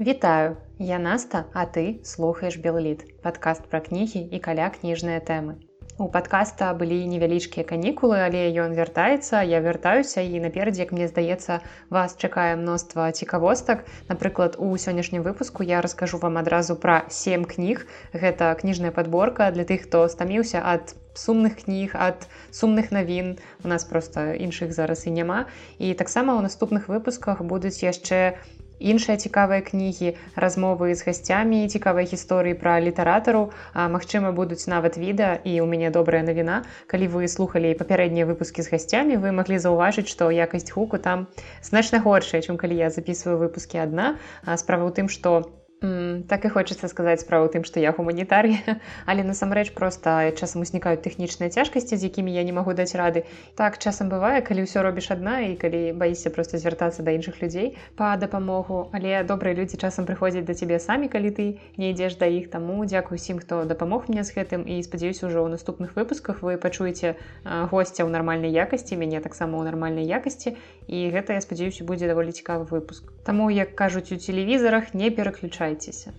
Вітаю, 0.00 0.56
я 0.78 0.98
Наста, 0.98 1.46
а 1.52 1.66
ты 1.66 1.98
слухаеш 2.04 2.56
Белліт, 2.62 3.00
падкаст 3.18 3.64
пра 3.66 3.80
кнігі 3.82 4.20
і 4.30 4.38
каля 4.38 4.70
кніжныя 4.70 5.18
тэмы. 5.18 5.58
У 5.98 6.06
падкаста 6.06 6.68
былі 6.78 6.98
невялічкія 7.10 7.66
канікулы, 7.66 8.22
але 8.22 8.46
ён 8.62 8.78
вяртаецца, 8.78 9.42
я 9.42 9.58
вяртаюся 9.58 10.22
і 10.22 10.38
наперадзе, 10.44 10.86
як 10.86 10.92
мне 10.94 11.08
здаецца, 11.10 11.58
вас 11.90 12.14
чакае 12.14 12.54
мноства 12.54 13.10
цікавостак. 13.10 13.82
Напрыклад, 14.06 14.54
у 14.62 14.70
сённяшнім 14.78 15.26
выпуску 15.26 15.66
я 15.66 15.82
раскажу 15.82 16.22
вам 16.22 16.38
адразу 16.38 16.78
пра 16.78 17.02
сем 17.10 17.42
кніг. 17.42 17.82
Гэта 18.14 18.54
кніжная 18.54 18.94
падборка 18.94 19.50
для 19.50 19.66
тых, 19.66 19.90
хто 19.90 20.06
стаміўся 20.06 20.62
ад 20.62 20.94
сумных 21.18 21.58
кніг, 21.66 21.98
ад 21.98 22.30
сумных 22.54 22.94
навін. 22.94 23.34
У 23.66 23.68
нас 23.74 23.82
проста 23.82 24.30
іншых 24.38 24.70
зараз 24.70 25.10
і 25.10 25.18
няма. 25.18 25.50
І 25.82 25.90
таксама 25.98 26.38
ў 26.38 26.46
наступных 26.46 26.86
выпусках 26.86 27.42
будуць 27.42 27.82
яшчэ 27.82 28.38
іншыя 28.80 29.18
цікавыя 29.18 29.60
кнігі 29.66 30.14
размовы 30.34 30.94
з 30.94 31.04
гасцямі 31.06 31.66
цікавай 31.68 32.08
гісторыі 32.08 32.58
пра 32.58 32.78
літаратару 32.80 33.50
Мачыма 33.74 34.32
будуць 34.32 34.70
нават 34.70 34.96
відэа 34.96 35.42
і 35.44 35.60
у 35.60 35.66
мяне 35.66 35.90
добрая 35.90 36.22
навіна. 36.22 36.62
Калі 36.86 37.10
вы 37.12 37.28
слухали 37.28 37.74
папярэднія 37.74 38.24
выпускі 38.30 38.62
з 38.62 38.72
гасцямі 38.72 39.18
вы 39.18 39.34
маглі 39.34 39.58
заўважыць 39.58 40.08
што 40.08 40.30
якасць 40.30 40.72
гуку 40.72 40.98
там 40.98 41.26
значна 41.62 42.00
горшая 42.00 42.40
чым 42.42 42.56
калі 42.56 42.78
я 42.78 42.90
записываю 42.90 43.38
выпускі 43.42 43.82
адна. 43.82 44.16
Справа 44.56 44.86
ў 44.86 44.92
тым 44.94 45.08
што 45.10 45.57
так 45.80 46.44
і 46.44 46.48
хочацца 46.48 46.88
сказаць 46.88 47.20
справу 47.22 47.46
тым, 47.46 47.62
што 47.62 47.78
я 47.78 47.92
гуманітарый, 47.94 48.58
але 49.06 49.22
насамрэч 49.22 49.70
проста 49.78 50.34
часам 50.34 50.66
узнікаюць 50.66 51.02
тэхнічныя 51.06 51.54
цяжкасці, 51.54 51.94
з 51.94 52.10
якімі 52.10 52.34
я 52.34 52.42
не 52.42 52.52
магу 52.52 52.74
даць 52.74 52.98
рады. 52.98 53.22
Так 53.54 53.78
часам 53.78 54.10
бывае, 54.10 54.42
калі 54.42 54.66
ўсё 54.66 54.82
робіш 54.82 55.14
адна 55.14 55.46
і 55.46 55.54
калі 55.54 55.94
баіся 55.94 56.34
проста 56.34 56.58
звяртацца 56.58 57.06
да 57.06 57.14
іншых 57.14 57.38
людзей 57.38 57.78
па 57.94 58.16
дапамогу. 58.18 58.90
Але 58.90 59.22
добрыя 59.22 59.54
людзі 59.54 59.78
часам 59.78 60.02
прыходзяць 60.02 60.46
да 60.50 60.54
цябе 60.58 60.82
самі, 60.82 61.06
калі 61.06 61.30
ты 61.30 61.46
не 61.78 61.94
ідзеш 61.94 62.18
да 62.18 62.26
іх 62.26 62.50
таму 62.50 62.82
дзякую 62.82 63.22
усім, 63.22 63.38
хто 63.38 63.62
дапамог 63.62 64.10
мне 64.10 64.26
з 64.26 64.34
гэтым 64.34 64.66
і 64.66 64.82
спадзяюся 64.82 65.30
ўжо 65.30 65.46
ў 65.46 65.54
наступных 65.54 65.94
выпусках 65.94 66.42
вы 66.42 66.58
пачуеце 66.58 67.14
госця 67.46 68.02
ў 68.02 68.10
нармальнай 68.10 68.50
якасці, 68.50 68.98
мяне 68.98 69.22
таксама 69.22 69.62
ў 69.62 69.70
нармальнай 69.70 70.10
якасці 70.10 70.58
і 70.90 70.98
гэта 71.14 71.38
я 71.38 71.40
спадзяюся 71.40 71.86
будзе 71.86 72.10
даволі 72.10 72.34
цікавы 72.34 72.66
выпуск. 72.66 73.14
Таму 73.22 73.46
як 73.52 73.78
кажуць 73.78 74.10
у 74.10 74.18
тэлевізарах 74.18 74.94
не 74.94 75.14
пераключаць 75.14 75.67
спяшайцеся. 75.68 76.12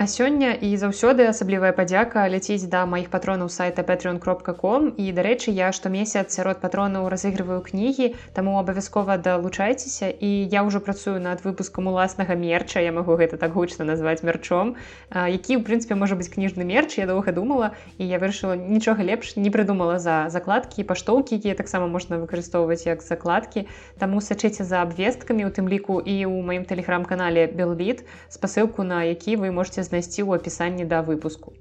А 0.00 0.06
сёння 0.08 0.56
і 0.56 0.72
заўсёды 0.80 1.28
асаблівая 1.28 1.76
падзяка 1.76 2.22
ляціць 2.32 2.64
да 2.72 2.86
маіх 2.88 3.12
патронаў 3.12 3.50
сайта 3.52 3.84
patreon.com 3.84 4.96
і 4.96 5.04
дарэчы 5.12 5.52
я 5.52 5.68
штомесяц 5.76 6.32
сярод 6.32 6.56
патронаў 6.62 7.12
разыгрываю 7.12 7.60
кнігі 7.60 8.16
таму 8.32 8.56
абавязкова 8.56 9.20
далучайцеся. 9.20 10.08
І 10.08 10.48
я 10.48 10.64
ўжо 10.64 10.80
працую 10.80 11.20
над 11.20 11.44
выпускам 11.44 11.92
уласнага 11.92 12.32
мерча 12.32 12.80
я 12.80 12.96
магу 12.96 13.12
гэта 13.20 13.36
так 13.36 13.52
гучна 13.52 13.84
назваць 13.84 14.24
мерчом 14.24 14.80
які 15.12 15.60
ў 15.60 15.68
прынцыпе 15.68 15.92
можа 16.00 16.16
быць 16.16 16.32
кніжны 16.32 16.64
мерч 16.64 16.96
я 16.96 17.04
доўга 17.04 17.36
думала 17.36 17.76
і 18.00 18.08
я 18.08 18.16
вырашыла 18.16 18.56
нічога 18.56 19.04
лепш 19.04 19.36
не 19.36 19.52
прыдумала 19.52 20.00
за 20.00 20.32
закладкі 20.32 20.80
паштоўкі 20.88 21.36
якія 21.36 21.52
таксама 21.52 21.92
можна 21.92 22.16
выкарыстоўваць 22.24 22.88
як 22.88 23.04
закладкі. 23.04 23.68
Таму 24.00 24.24
сачыце 24.24 24.64
за 24.64 24.80
абвесткамі 24.80 25.44
у 25.44 25.52
тым 25.52 25.68
ліку 25.68 26.00
і 26.00 26.24
ў 26.24 26.40
маім 26.40 26.64
тэлеграм-канале 26.64 27.52
белбіт 27.52 28.08
спасылку 28.32 28.80
на 28.80 29.04
які 29.04 29.36
вы 29.36 29.52
можете 29.52 29.89
знайсці 29.90 30.22
ў 30.22 30.40
апісанні 30.40 30.86
да 30.86 31.02
выпуску. 31.02 31.52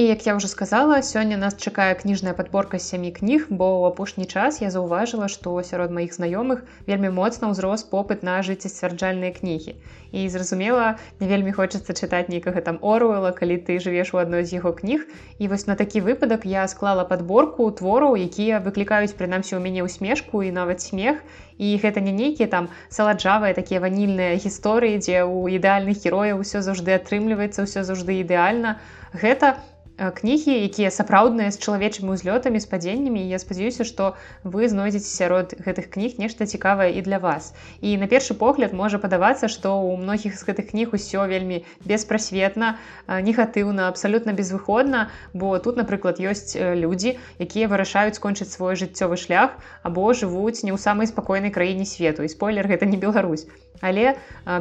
І 0.00 0.04
як 0.06 0.26
я 0.26 0.32
ўжо 0.36 0.48
сказала, 0.48 1.02
сёння 1.02 1.36
нас 1.36 1.56
чакае 1.58 1.92
кніжная 1.98 2.32
падборка 2.32 2.78
сямі 2.78 3.10
кніг, 3.10 3.50
бо 3.50 3.66
ў 3.82 3.90
апошні 3.90 4.24
час 4.24 4.60
я 4.62 4.70
заўважыла, 4.70 5.26
што 5.28 5.52
сярод 5.66 5.90
маіх 5.90 6.14
знаёмых 6.16 6.62
вельмі 6.86 7.10
моцна 7.10 7.50
ўзрос 7.50 7.84
попыт 7.90 8.22
на 8.22 8.38
жыццесцвярджальныя 8.46 9.34
кнігі. 9.34 9.74
І 10.14 10.28
зразумела, 10.30 10.96
не 11.20 11.26
вельмі 11.26 11.52
хочацца 11.52 11.92
чытаць 11.92 12.30
нейкага 12.30 12.62
там 12.62 12.78
оруэла, 12.80 13.34
калі 13.34 13.58
ты 13.66 13.76
жывеш 13.82 14.14
у 14.14 14.22
адной 14.22 14.46
з 14.46 14.62
яго 14.62 14.72
кніг. 14.72 15.04
І 15.42 15.52
вось 15.52 15.66
на 15.66 15.74
такі 15.74 16.00
выпадак 16.06 16.46
я 16.46 16.64
склала 16.70 17.04
падборку 17.04 17.68
твораў, 17.68 18.16
якія 18.16 18.62
выклікаюць 18.64 19.18
прынамсі 19.18 19.58
ў 19.58 19.60
мяне 19.60 19.84
ўсмешку 19.84 20.46
і 20.46 20.54
нават 20.54 20.80
смех. 20.80 21.20
І 21.60 21.76
гэта 21.76 22.00
не 22.00 22.12
нейкія 22.16 22.48
там 22.48 22.72
саладжавыя 22.88 23.52
такія 23.52 23.84
ванільныя 23.84 24.40
гісторыі, 24.40 24.96
дзе 25.04 25.20
ў 25.28 25.60
ідэальных 25.60 26.00
герояў 26.00 26.40
усё 26.40 26.64
заўжды 26.64 26.96
атрымліваецца 26.96 27.68
ўсё 27.68 27.84
заўжды 27.84 28.24
ідэальна. 28.24 28.80
Гэта 29.12 29.60
кнігі 30.00 30.56
якія 30.64 30.88
сапраўдныя 30.88 31.52
з 31.52 31.60
чалавечымі 31.60 32.16
ўзлётамі 32.16 32.56
з 32.56 32.68
падзеннямі 32.72 33.20
я 33.20 33.36
спадзяюся 33.36 33.84
што 33.84 34.16
вы 34.48 34.64
знойдзеце 34.72 35.12
сярод 35.12 35.52
гэтых 35.60 35.92
кніг 35.92 36.16
нешта 36.16 36.48
цікавае 36.48 36.96
і 36.96 37.04
для 37.04 37.20
вас. 37.20 37.52
І 37.84 38.00
на 38.00 38.08
першы 38.08 38.32
погляд 38.32 38.72
можа 38.72 38.96
падавацца 38.96 39.52
што 39.52 39.76
ў 39.76 40.00
многіх 40.00 40.40
з 40.40 40.42
гэтых 40.48 40.72
кніг 40.72 40.96
усё 40.96 41.28
вельмі 41.28 41.60
беспрасветна 41.84 42.80
негатыўна 43.08 43.92
абсалютна 43.92 44.32
безвыходна. 44.32 45.12
Бо 45.36 45.60
тут 45.60 45.76
напрыклад 45.76 46.16
ёсць 46.16 46.56
людзі 46.56 47.20
якія 47.36 47.68
вырашаюць 47.68 48.16
скончыць 48.16 48.48
свой 48.48 48.80
жыццёвы 48.80 49.20
шлях 49.20 49.60
або 49.84 50.16
жывуць 50.16 50.64
не 50.64 50.72
ў 50.72 50.80
самай 50.80 51.12
спакойнай 51.12 51.52
краіне 51.52 51.84
свету 51.84 52.24
і 52.24 52.32
спойлер 52.32 52.64
гэта 52.64 52.88
не 52.88 52.96
Беларусь 52.96 53.44
але 53.80 54.16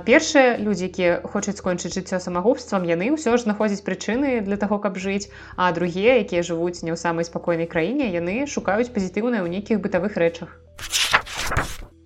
першыя 0.07 0.57
людзі 0.57 0.88
якія 0.90 1.19
хочуць 1.24 1.57
скончыць 1.59 1.94
жыццё 1.94 2.19
самагубствам 2.24 2.88
яны 2.88 3.12
ўсё 3.16 3.35
ж 3.35 3.44
знаходзяць 3.44 3.84
прычыны 3.84 4.40
для 4.47 4.57
таго 4.57 4.80
каб 4.80 4.97
жыць. 4.97 5.30
А 5.56 5.72
другія 5.75 6.18
якія 6.24 6.41
жывуць 6.44 6.81
не 6.81 6.91
ў 6.91 6.97
самай 6.97 7.28
спакойнай 7.28 7.68
краіне 7.68 8.09
яны 8.16 8.47
шукаюць 8.47 8.91
пазітыўныя 8.96 9.44
ў 9.44 9.59
нейкіх 9.59 9.84
бытавых 9.84 10.16
рэчах. 10.16 10.56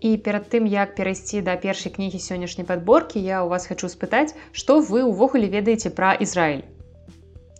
І 0.03 0.17
перад 0.19 0.51
тым 0.51 0.67
як 0.67 0.95
перайсці 0.99 1.39
да 1.47 1.55
першай 1.55 1.93
кнігі 1.95 2.19
сённяшняй 2.19 2.67
падборкі 2.67 3.23
я 3.23 3.39
ў 3.39 3.47
вас 3.47 3.69
хочу 3.71 3.87
спытаць 3.87 4.35
што 4.51 4.81
вы 4.81 5.07
ўвогуле 5.07 5.47
ведаеце 5.47 5.95
пра 5.95 6.11
Ізраіль 6.19 6.72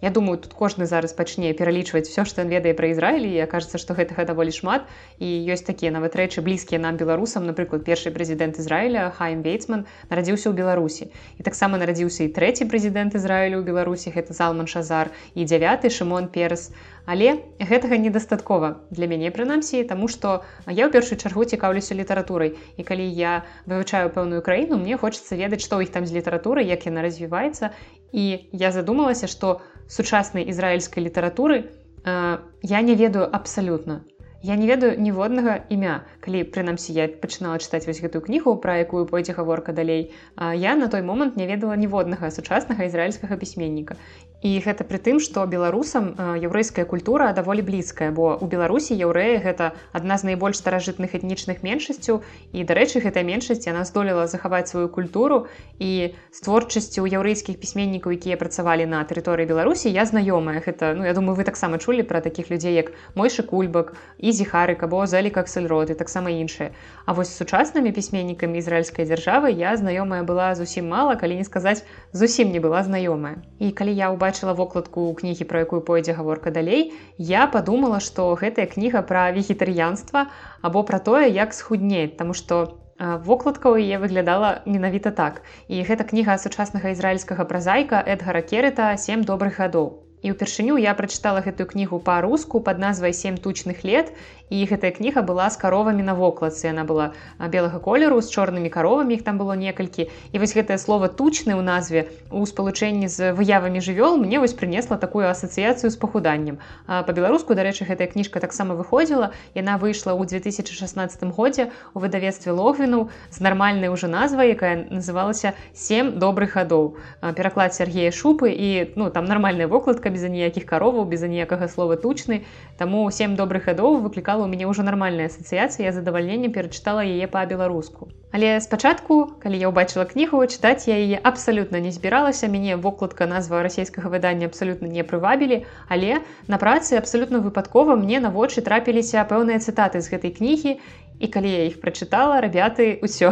Я 0.03 0.09
думаю 0.09 0.37
тут 0.37 0.51
кожны 0.51 0.85
зараз 0.85 1.13
пачне 1.15 1.53
пералічваць 1.55 2.09
все 2.11 2.25
што 2.27 2.43
ён 2.43 2.49
ведае 2.51 2.73
пра 2.75 2.91
Ізраілі 2.91 3.29
і 3.39 3.45
кажется 3.47 3.79
што 3.79 3.95
гэтага 3.95 4.25
даволі 4.27 4.51
шмат. 4.51 4.83
І 5.15 5.27
ёсць 5.47 5.63
такія 5.63 5.95
нават 5.95 6.17
рэчы 6.19 6.43
блізкія 6.43 6.75
нам 6.83 6.99
беларусам. 6.99 7.47
Напрыклад 7.47 7.87
першы 7.87 8.11
прэзідэнт 8.11 8.59
Ізраіля 8.59 9.15
хайм 9.15 9.47
вейцман 9.47 9.87
нарадзіўся 10.11 10.51
ў 10.51 10.59
беларусі. 10.59 11.07
І 11.39 11.47
таксама 11.47 11.79
нарадзіўся 11.79 12.27
і 12.27 12.33
трэці 12.35 12.67
прэзідэнт 12.67 13.15
Ізраілю 13.15 13.63
ў 13.63 13.67
беларусі 13.71 14.11
гэта 14.11 14.35
залман 14.35 14.67
шазар 14.67 15.15
і 15.39 15.47
дзявяты 15.47 15.87
шымон 15.87 16.27
перс 16.27 16.75
але 17.05 17.39
гэтага 17.59 17.95
недастаткова 17.99 18.83
для 18.91 19.07
мяне 19.07 19.31
прынамсі 19.31 19.83
таму 19.87 20.07
што 20.11 20.43
я 20.67 20.87
ў 20.87 20.91
першую 20.91 21.15
чаргу 21.15 21.47
цікаўлюся 21.47 21.95
літаратурай. 21.95 22.55
І 22.75 22.83
калі 22.83 23.07
я 23.07 23.47
вывучаю 23.71 24.11
пэўную 24.11 24.43
краіну 24.43 24.79
мне 24.83 24.99
хочацца 24.99 25.39
ведаць 25.39 25.63
што 25.63 25.79
іх 25.79 25.95
там 25.95 26.03
з 26.03 26.19
літаратуры 26.19 26.63
як 26.67 26.87
яна 26.91 27.07
развіваецца. 27.07 27.71
І 28.11 28.51
я 28.51 28.69
задумалася 28.71 29.27
што 29.27 29.63
у 29.63 29.72
сучаснай 29.87 30.49
ізраільскай 30.49 31.03
літаратуры 31.03 31.69
э, 32.05 32.37
я 32.61 32.81
не 32.81 32.95
ведаю 32.95 33.27
абсалютна. 33.31 34.03
Я 34.43 34.55
не 34.55 34.67
ведаю 34.67 34.99
ніводнага 34.99 35.63
імя. 35.69 36.03
Калі 36.19 36.43
прынамсі 36.43 36.91
я 36.91 37.07
пачынала 37.07 37.63
чытаць 37.63 37.87
вось 37.87 38.03
гэтую 38.03 38.19
кнігу 38.27 38.59
пра 38.59 38.75
якую 38.83 39.07
пойдзе 39.07 39.31
гаворка 39.31 39.71
далей 39.71 40.11
я 40.35 40.75
на 40.75 40.91
той 40.91 41.01
момант 41.01 41.39
не 41.39 41.47
ведала 41.47 41.79
ніводнага 41.79 42.27
сучаснага 42.27 42.83
ізраільскага 42.83 43.39
пісьменніка 43.39 43.95
і 44.43 44.59
гэта 44.59 44.83
пры 44.83 44.99
тым 44.99 45.23
што 45.23 45.47
беларусам 45.47 46.13
яўрэйская 46.19 46.85
культура 46.85 47.31
даволі 47.33 47.63
блізкая 47.63 48.11
бо 48.11 48.35
у 48.35 48.45
беларусі 48.51 48.93
яўрэі 48.99 49.39
гэта 49.47 49.71
адна 49.95 50.19
з 50.19 50.27
найбольш 50.29 50.59
старажытных 50.59 51.15
этнічных 51.15 51.63
меншасцю 51.63 52.19
і 52.51 52.67
дарэчы 52.67 52.99
гэтая 52.99 53.23
меншасць 53.23 53.65
яна 53.67 53.87
здолела 53.87 54.27
захаваць 54.27 54.67
сваю 54.67 54.89
культуру. 54.89 55.47
І 55.79 56.13
з 56.31 56.39
творчасцю 56.43 57.07
яўрэйскіх 57.07 57.57
пісьменнікаў 57.59 58.15
якія 58.19 58.37
працавалі 58.37 58.85
на 58.85 58.99
тэрыторыі 59.07 59.47
беларусі 59.47 59.89
я 59.89 60.05
знаёмая. 60.05 60.59
Гэта 60.59 60.93
ну 60.97 61.07
я 61.07 61.13
думаю 61.13 61.39
вы 61.39 61.47
таксама 61.47 61.79
чулі 61.79 62.03
пра 62.03 62.21
такіх 62.21 62.51
людзей 62.51 62.75
як 62.75 62.91
мойшы 63.15 63.43
кульбак 63.47 63.95
і 64.19 64.31
зіхарык 64.31 64.83
або 64.83 65.05
залі 65.07 65.29
как 65.29 65.47
сельрод 65.47 65.89
і 65.89 65.95
таксама 65.95 66.29
іншыя. 66.29 66.75
А 67.05 67.13
вось 67.13 67.31
сучаснымі 67.31 67.91
пісьменнікамі 67.95 68.59
ізраільскай 68.59 69.05
дзяржавы 69.05 69.55
я 69.55 69.75
знаёмая 69.79 70.23
была 70.27 70.55
зусім 70.55 70.91
мала 70.91 71.15
калі 71.15 71.39
не 71.39 71.47
сказаць 71.47 71.87
зусім 72.11 72.51
не 72.51 72.59
была 72.59 72.83
знаёмая. 72.83 73.39
І 73.59 73.71
калі 73.71 73.93
я 73.93 74.11
ўбачыла 74.33 74.57
вокладку 74.57 75.13
кнігі 75.13 75.45
про 75.45 75.61
якую 75.61 75.85
пойдзе 75.85 76.13
гаворка 76.17 76.49
далей 76.49 76.93
я 77.17 77.45
подумала 77.45 77.99
что 78.01 78.33
гэтая 78.33 78.65
кніга 78.65 79.05
пра 79.05 79.29
вегетарыянства 79.29 80.33
або 80.61 80.81
пра 80.81 80.97
тое 80.97 81.29
як 81.29 81.53
схуднець 81.53 82.17
тому 82.17 82.33
что 82.33 82.81
вокладка 82.97 83.69
ў 83.69 83.85
яе 83.85 84.01
выглядала 84.01 84.65
менавіта 84.65 85.11
так. 85.13 85.41
І 85.67 85.85
гэта 85.85 86.09
кніга 86.09 86.37
сучаснага 86.41 86.97
ізраільскага 86.97 87.45
празайка 87.45 88.01
эдгара 88.01 88.41
керета 88.41 88.89
сем 88.97 89.21
добрых 89.21 89.61
гадоў 89.61 90.03
і 90.23 90.31
ўпершыню 90.31 90.79
я 90.79 90.95
прачытала 90.95 91.43
гэтую 91.43 91.67
кнігу 91.67 91.99
па-руску 91.99 92.63
под 92.63 92.79
назвай 92.79 93.13
сем 93.13 93.35
тучных 93.37 93.83
лет 93.83 94.15
і 94.53 94.61
гэтая 94.69 94.93
кніга 94.93 95.25
была 95.25 95.49
з 95.49 95.57
каровамі 95.57 96.05
на 96.05 96.13
вокладцы. 96.13 96.69
Яна 96.69 96.85
была 96.85 97.17
белага 97.41 97.81
колеру 97.81 98.21
з 98.21 98.29
чорнымі 98.29 98.69
каровамі 98.69 99.17
іх 99.17 99.25
там 99.25 99.41
было 99.41 99.57
некалькі. 99.57 100.13
І 100.29 100.37
вось 100.37 100.53
гэтае 100.53 100.77
слово 100.77 101.09
тучны 101.09 101.57
ў 101.57 101.65
назве 101.65 102.13
у 102.29 102.45
спалучэнні 102.45 103.09
з 103.09 103.33
выявамі 103.33 103.81
жывёл 103.81 104.21
мне 104.21 104.37
вось 104.37 104.53
прынесла 104.53 105.01
такую 105.01 105.25
асацыяцыю 105.25 105.89
з 105.89 105.97
пахуданнем. 105.97 106.61
По-беларуску 106.85 107.57
дарэчы 107.57 107.89
гэтая 107.89 108.05
кніжка 108.13 108.37
таксама 108.37 108.77
выходзіла. 108.77 109.33
Яна 109.57 109.81
выйшла 109.81 110.13
ў 110.13 110.29
2016 110.29 111.33
годзе 111.33 111.73
у 111.97 111.99
выдавецтве 111.99 112.51
логвіну 112.51 113.09
з 113.31 113.39
нармальнай 113.39 113.89
уже 113.89 114.07
назвай 114.07 114.53
якая 114.53 114.85
называлася 114.89 115.53
семь 115.73 116.19
добрых 116.19 116.53
гадоў 116.59 116.97
пераклад 117.35 117.73
Сергея 117.73 118.11
шупы 118.11 118.51
і 118.51 118.93
ну 118.95 119.09
там 119.09 119.25
нармальная 119.25 119.67
вокладка 119.67 120.09
без 120.13 120.23
ніякіх 120.23 120.65
кароваў 120.69 121.05
без 121.09 121.23
ніякага 121.23 121.67
слова 121.67 121.95
тучны 121.95 122.43
таму 122.77 123.09
семь 123.11 123.35
добрых 123.35 123.65
гадоў 123.65 124.03
выклікала 124.03 124.42
у 124.43 124.49
мяне 124.51 124.67
ўжо 124.69 124.83
нармальная 124.83 125.27
асацыяцыя 125.31 125.91
задавальнення 125.95 126.51
перачытала 126.53 127.03
яе 127.07 127.27
па-беларуску 127.27 128.09
але 128.33 128.57
спачатку 128.65 129.37
калі 129.43 129.61
я 129.61 129.69
ўбачыла 129.69 130.05
кнігу 130.09 130.41
чытаць 130.49 130.89
я 130.89 130.97
яе 130.97 131.21
абсалютна 131.21 131.79
не 131.83 131.93
збіралася 131.95 132.49
мяне 132.49 132.75
вокладка 132.75 133.29
назва 133.29 133.63
расійскага 133.63 134.09
выдання 134.09 134.49
абсалютна 134.51 134.89
не 134.89 135.05
прывабілі 135.07 135.63
але 135.87 136.19
на 136.47 136.57
працы 136.57 136.99
абсалютна 136.99 137.39
выпадкова 137.45 137.95
мне 137.95 138.19
на 138.19 138.33
вочы 138.33 138.65
трапіліся 138.65 139.23
пэўныя 139.29 139.63
цытаты 139.63 140.01
з 140.01 140.13
гэтай 140.15 140.35
кнігі 140.35 140.77
і 141.19 141.27
калі 141.27 141.49
я 141.51 141.63
іх 141.69 141.79
прачытала 141.81 142.41
рабяты 142.43 142.99
ўсё 143.05 143.31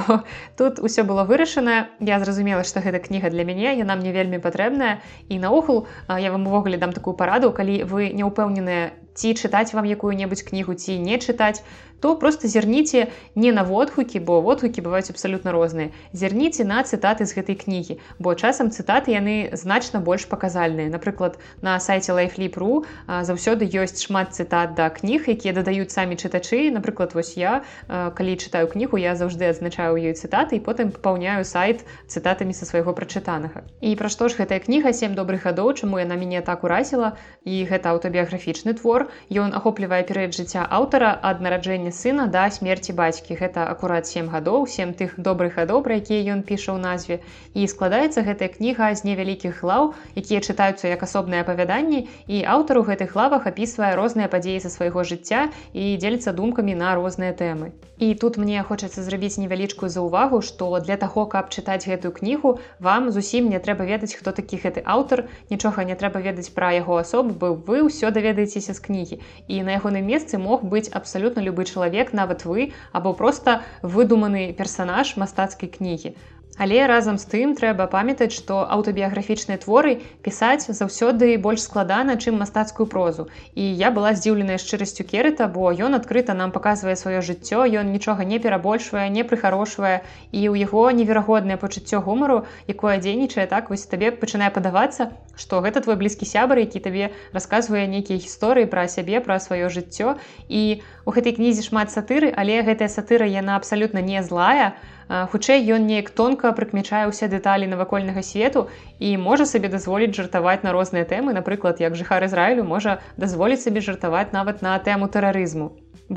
тут 0.57 0.80
усё 0.80 1.04
было 1.04 1.25
вырашана 1.25 1.92
я 2.00 2.19
зразумела 2.24 2.64
што 2.64 2.80
гэта 2.86 3.02
кніга 3.04 3.34
для 3.34 3.44
мяне 3.44 3.74
яна 3.75 3.98
мне 4.00 4.14
вельмі 4.16 4.40
патрэбная. 4.40 5.02
І 5.28 5.40
наогул 5.40 5.88
я 6.07 6.31
вам 6.31 6.48
увогуле 6.48 6.78
дам 6.78 6.94
такую 6.94 7.16
параду 7.18 7.52
калі 7.52 7.84
вы 7.84 8.14
не 8.14 8.24
ўпэўненыя 8.24 9.00
ці 9.16 9.34
чытаць 9.34 9.74
вам 9.75 9.86
якую-небудзь 9.96 10.46
кнігу 10.50 10.75
ці 10.75 10.98
не 11.08 11.18
чытаць 11.19 11.63
то 12.01 12.15
просто 12.15 12.48
зірніце 12.48 13.07
не 13.36 13.51
на 13.51 13.63
водгукі 13.63 14.19
бо 14.19 14.42
водгукі 14.42 14.81
бываюць 14.81 15.13
абсалютна 15.13 15.51
розныя. 15.53 15.94
Зірніце 16.13 16.65
на 16.65 16.81
цытаты 16.81 17.30
з 17.30 17.38
гэтай 17.38 17.56
кнігі 17.56 18.01
бо 18.19 18.33
часам 18.36 18.74
цытаты 18.74 19.13
яны 19.13 19.53
значна 19.53 20.01
больш 20.01 20.25
паказальныя. 20.25 20.89
Напрыклад 20.89 21.38
на 21.62 21.80
сайте 21.80 22.12
лайфліп.ру 22.12 22.83
заўсёды 23.07 23.69
ёсць 23.69 24.01
шмат 24.01 24.33
цытат 24.33 24.74
да 24.74 24.89
кніг 24.89 25.30
якія 25.30 25.53
дадаюць 25.53 25.94
самі 25.94 26.18
чытачы. 26.18 26.74
Напрыклад 26.74 27.13
вось 27.13 27.38
я 27.38 27.62
калі 27.88 28.33
чытаю 28.36 28.65
кнігу 28.65 28.97
я 28.97 29.13
заўжды 29.15 29.45
адзначаю 29.54 30.01
ёй 30.01 30.18
цытаты 30.18 30.57
і 30.57 30.65
потым 30.65 30.89
папаўняю 30.89 31.45
сайт 31.45 31.86
цытатамі 32.09 32.57
са 32.57 32.65
свайго 32.65 32.97
прачытанага. 32.97 33.62
І 33.81 33.94
пра 33.95 34.09
што 34.09 34.27
ж 34.27 34.42
гэтая 34.42 34.59
кніга 34.59 34.89
сем 34.94 35.13
добрых 35.13 35.45
гадоў 35.45 35.77
чаму 35.77 36.01
яна 36.01 36.18
мяне 36.18 36.42
так 36.42 36.65
уразіла? 36.65 37.13
І 37.45 37.62
гэта 37.69 37.94
аўтабіяграфічны 37.94 38.74
твор. 38.74 39.13
Ён 39.30 39.54
ахоплівае 39.54 40.01
перыяд 40.01 40.33
жыцця 40.33 40.65
аўтара 40.65 41.13
ад 41.21 41.45
нараджэння 41.45 41.91
сына 41.92 42.28
да 42.28 42.48
смерці 42.50 42.96
бацькі. 42.98 43.38
Гэта 43.38 43.68
акурат 43.68 44.08
7 44.08 44.32
гадоў 44.34 44.68
сем 44.68 44.96
тых 44.98 45.20
добрых 45.20 45.60
гадоў 45.60 45.84
пра 45.86 46.00
якія 46.02 46.34
ён 46.36 46.42
піша 46.48 46.74
ў 46.74 46.80
назве. 46.80 47.20
І 47.54 47.68
складаецца 47.68 48.26
гэтая 48.26 48.50
кніга 48.56 48.90
з 48.96 49.06
невялікіх 49.08 49.62
глаў 49.62 49.94
якія 50.16 50.42
чытаюцца 50.42 50.88
як 50.88 51.04
асобныя 51.04 51.46
апавяданні 51.46 52.08
і 52.28 52.44
аўтару 52.56 52.88
гэтых 52.90 53.14
главах 53.14 53.48
апісвае 53.52 53.94
розныя 54.00 54.32
падзеі 54.32 54.64
са 54.64 54.74
свайго 54.74 55.04
жыцця 55.04 55.48
і 55.72 55.96
дзеліцца 56.02 56.34
думкамі 56.34 56.76
на 56.76 56.96
розныя 56.96 57.36
тэмы 57.36 57.76
і 58.01 58.15
тут 58.15 58.38
мне 58.42 58.63
хочацца 58.65 59.03
зрабіць 59.06 59.38
невялічкую 59.38 59.88
заўвагу 59.94 60.42
што 60.45 60.69
для 60.86 60.98
таго 61.01 61.25
каб 61.33 61.53
чытаць 61.53 61.86
гэтую 61.86 62.12
кнігу 62.18 62.53
вам 62.88 63.12
зусім 63.18 63.50
не 63.53 63.59
трэба 63.68 63.86
ведаць 63.89 64.18
хто 64.18 64.33
такі 64.39 64.57
гэты 64.63 64.81
аўтар 64.95 65.24
нічога 65.53 65.86
не 65.86 65.98
трэба 66.01 66.24
ведаць 66.25 66.50
пра 66.57 66.71
яго 66.77 66.98
асобу 67.03 67.38
бо 67.44 67.53
вы 67.69 67.86
ўсё 67.86 68.09
даведаецеся 68.09 68.74
з 68.74 68.81
кнігі. 68.89 69.21
І 69.45 69.62
на 69.69 69.77
ягоным 69.77 70.09
месцы 70.09 70.42
мог 70.42 70.65
быць 70.65 70.89
абсалютна 70.89 71.45
любы 71.45 71.69
чалавек 71.69 72.09
нават 72.18 72.42
вы 72.50 72.74
або 72.92 73.13
проста 73.13 73.62
выдуманы 73.86 74.50
персанаж 74.57 75.13
мастацкай 75.21 75.69
кнігі 75.69 76.18
Але 76.57 76.88
разам 76.88 77.18
з 77.18 77.25
тым 77.31 77.56
трэба 77.56 77.88
памятаць, 77.88 78.36
што 78.36 78.68
аўтабіяграфічныя 78.68 79.57
творы 79.63 80.01
пісаць 80.21 80.68
заўсёды 80.68 81.38
больш 81.39 81.63
складана, 81.63 82.18
чым 82.19 82.38
мастацкую 82.44 82.88
прозу. 82.92 83.27
І 83.56 83.63
я 83.63 83.89
была 83.92 84.12
здзіўленая 84.13 84.59
шчырасцю 84.59 85.07
керыта, 85.07 85.48
бо 85.48 85.71
ён 85.71 85.95
адкрыта 85.95 86.36
нам 86.36 86.51
паказвае 86.51 86.95
сваё 87.00 87.24
жыццё, 87.24 87.63
ён 87.65 87.92
нічога 87.95 88.27
не 88.27 88.39
перабольшвае, 88.39 89.09
не 89.09 89.24
прыхарошвае 89.24 90.03
і 90.31 90.42
ў 90.51 90.68
яго 90.68 90.92
неверагоднае 90.92 91.57
пачуццё 91.57 92.03
гумару, 92.03 92.45
якое 92.68 93.00
дзейнічае 93.00 93.47
так 93.47 93.71
вось 93.71 93.88
табе 93.88 94.12
пачынае 94.12 94.51
падавацца, 94.51 95.12
што 95.39 95.63
гэта 95.63 95.81
твой 95.81 95.95
блізкі 95.95 96.27
сябар, 96.27 96.59
які 96.59 96.83
табе 96.83 97.12
расказвае 97.33 97.88
нейкія 97.88 98.19
гісторыі 98.19 98.68
пра 98.68 98.88
сябе, 98.92 99.24
пра 99.24 99.39
сваё 99.39 99.71
жыццё. 99.71 100.19
І 100.50 100.83
у 101.06 101.12
гэтай 101.15 101.33
кнізе 101.39 101.63
шмат 101.63 101.89
сатыры, 101.95 102.30
але 102.36 102.62
гэтая 102.62 102.92
сатыра 102.92 103.25
яна 103.25 103.56
абсалютна 103.56 104.04
не 104.04 104.21
злая, 104.21 104.75
хутчэй 105.08 105.62
ён 105.75 105.87
неяк 105.87 106.11
тонка 106.20 106.50
прыкмячае 106.58 107.03
ўсе 107.11 107.29
дэталі 107.32 107.67
навакольнага 107.73 108.23
свету 108.29 108.67
і 108.99 109.11
можа 109.26 109.47
сабе 109.50 109.70
дазволіць 109.75 110.14
жартаваць 110.19 110.62
на 110.67 110.73
розныя 110.76 111.06
тэмы 111.12 111.35
напрыклад 111.37 111.82
як 111.85 111.94
жыхар 112.00 112.26
ізраілю 112.26 112.67
можа 112.70 112.99
дазволіць 113.25 113.62
сабе 113.62 113.85
жартаваць 113.88 114.32
нават 114.35 114.67
на 114.67 114.75
тэму 114.88 115.06
тэрарызму 115.17 115.69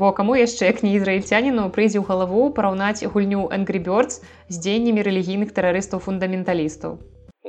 бо 0.02 0.10
каму 0.18 0.34
яшчэ 0.40 0.72
як 0.72 0.82
не 0.86 0.96
ізраільцяніну 0.98 1.70
прыйдзе 1.76 2.02
ў 2.02 2.06
галаву 2.10 2.50
параўнаць 2.58 3.06
гульню 3.14 3.46
энгрибёрдс 3.58 4.20
з 4.50 4.56
дзеяннямі 4.58 5.06
рэлігійных 5.06 5.54
тэрарыстаў 5.54 6.02
фундаменталістаў 6.10 6.98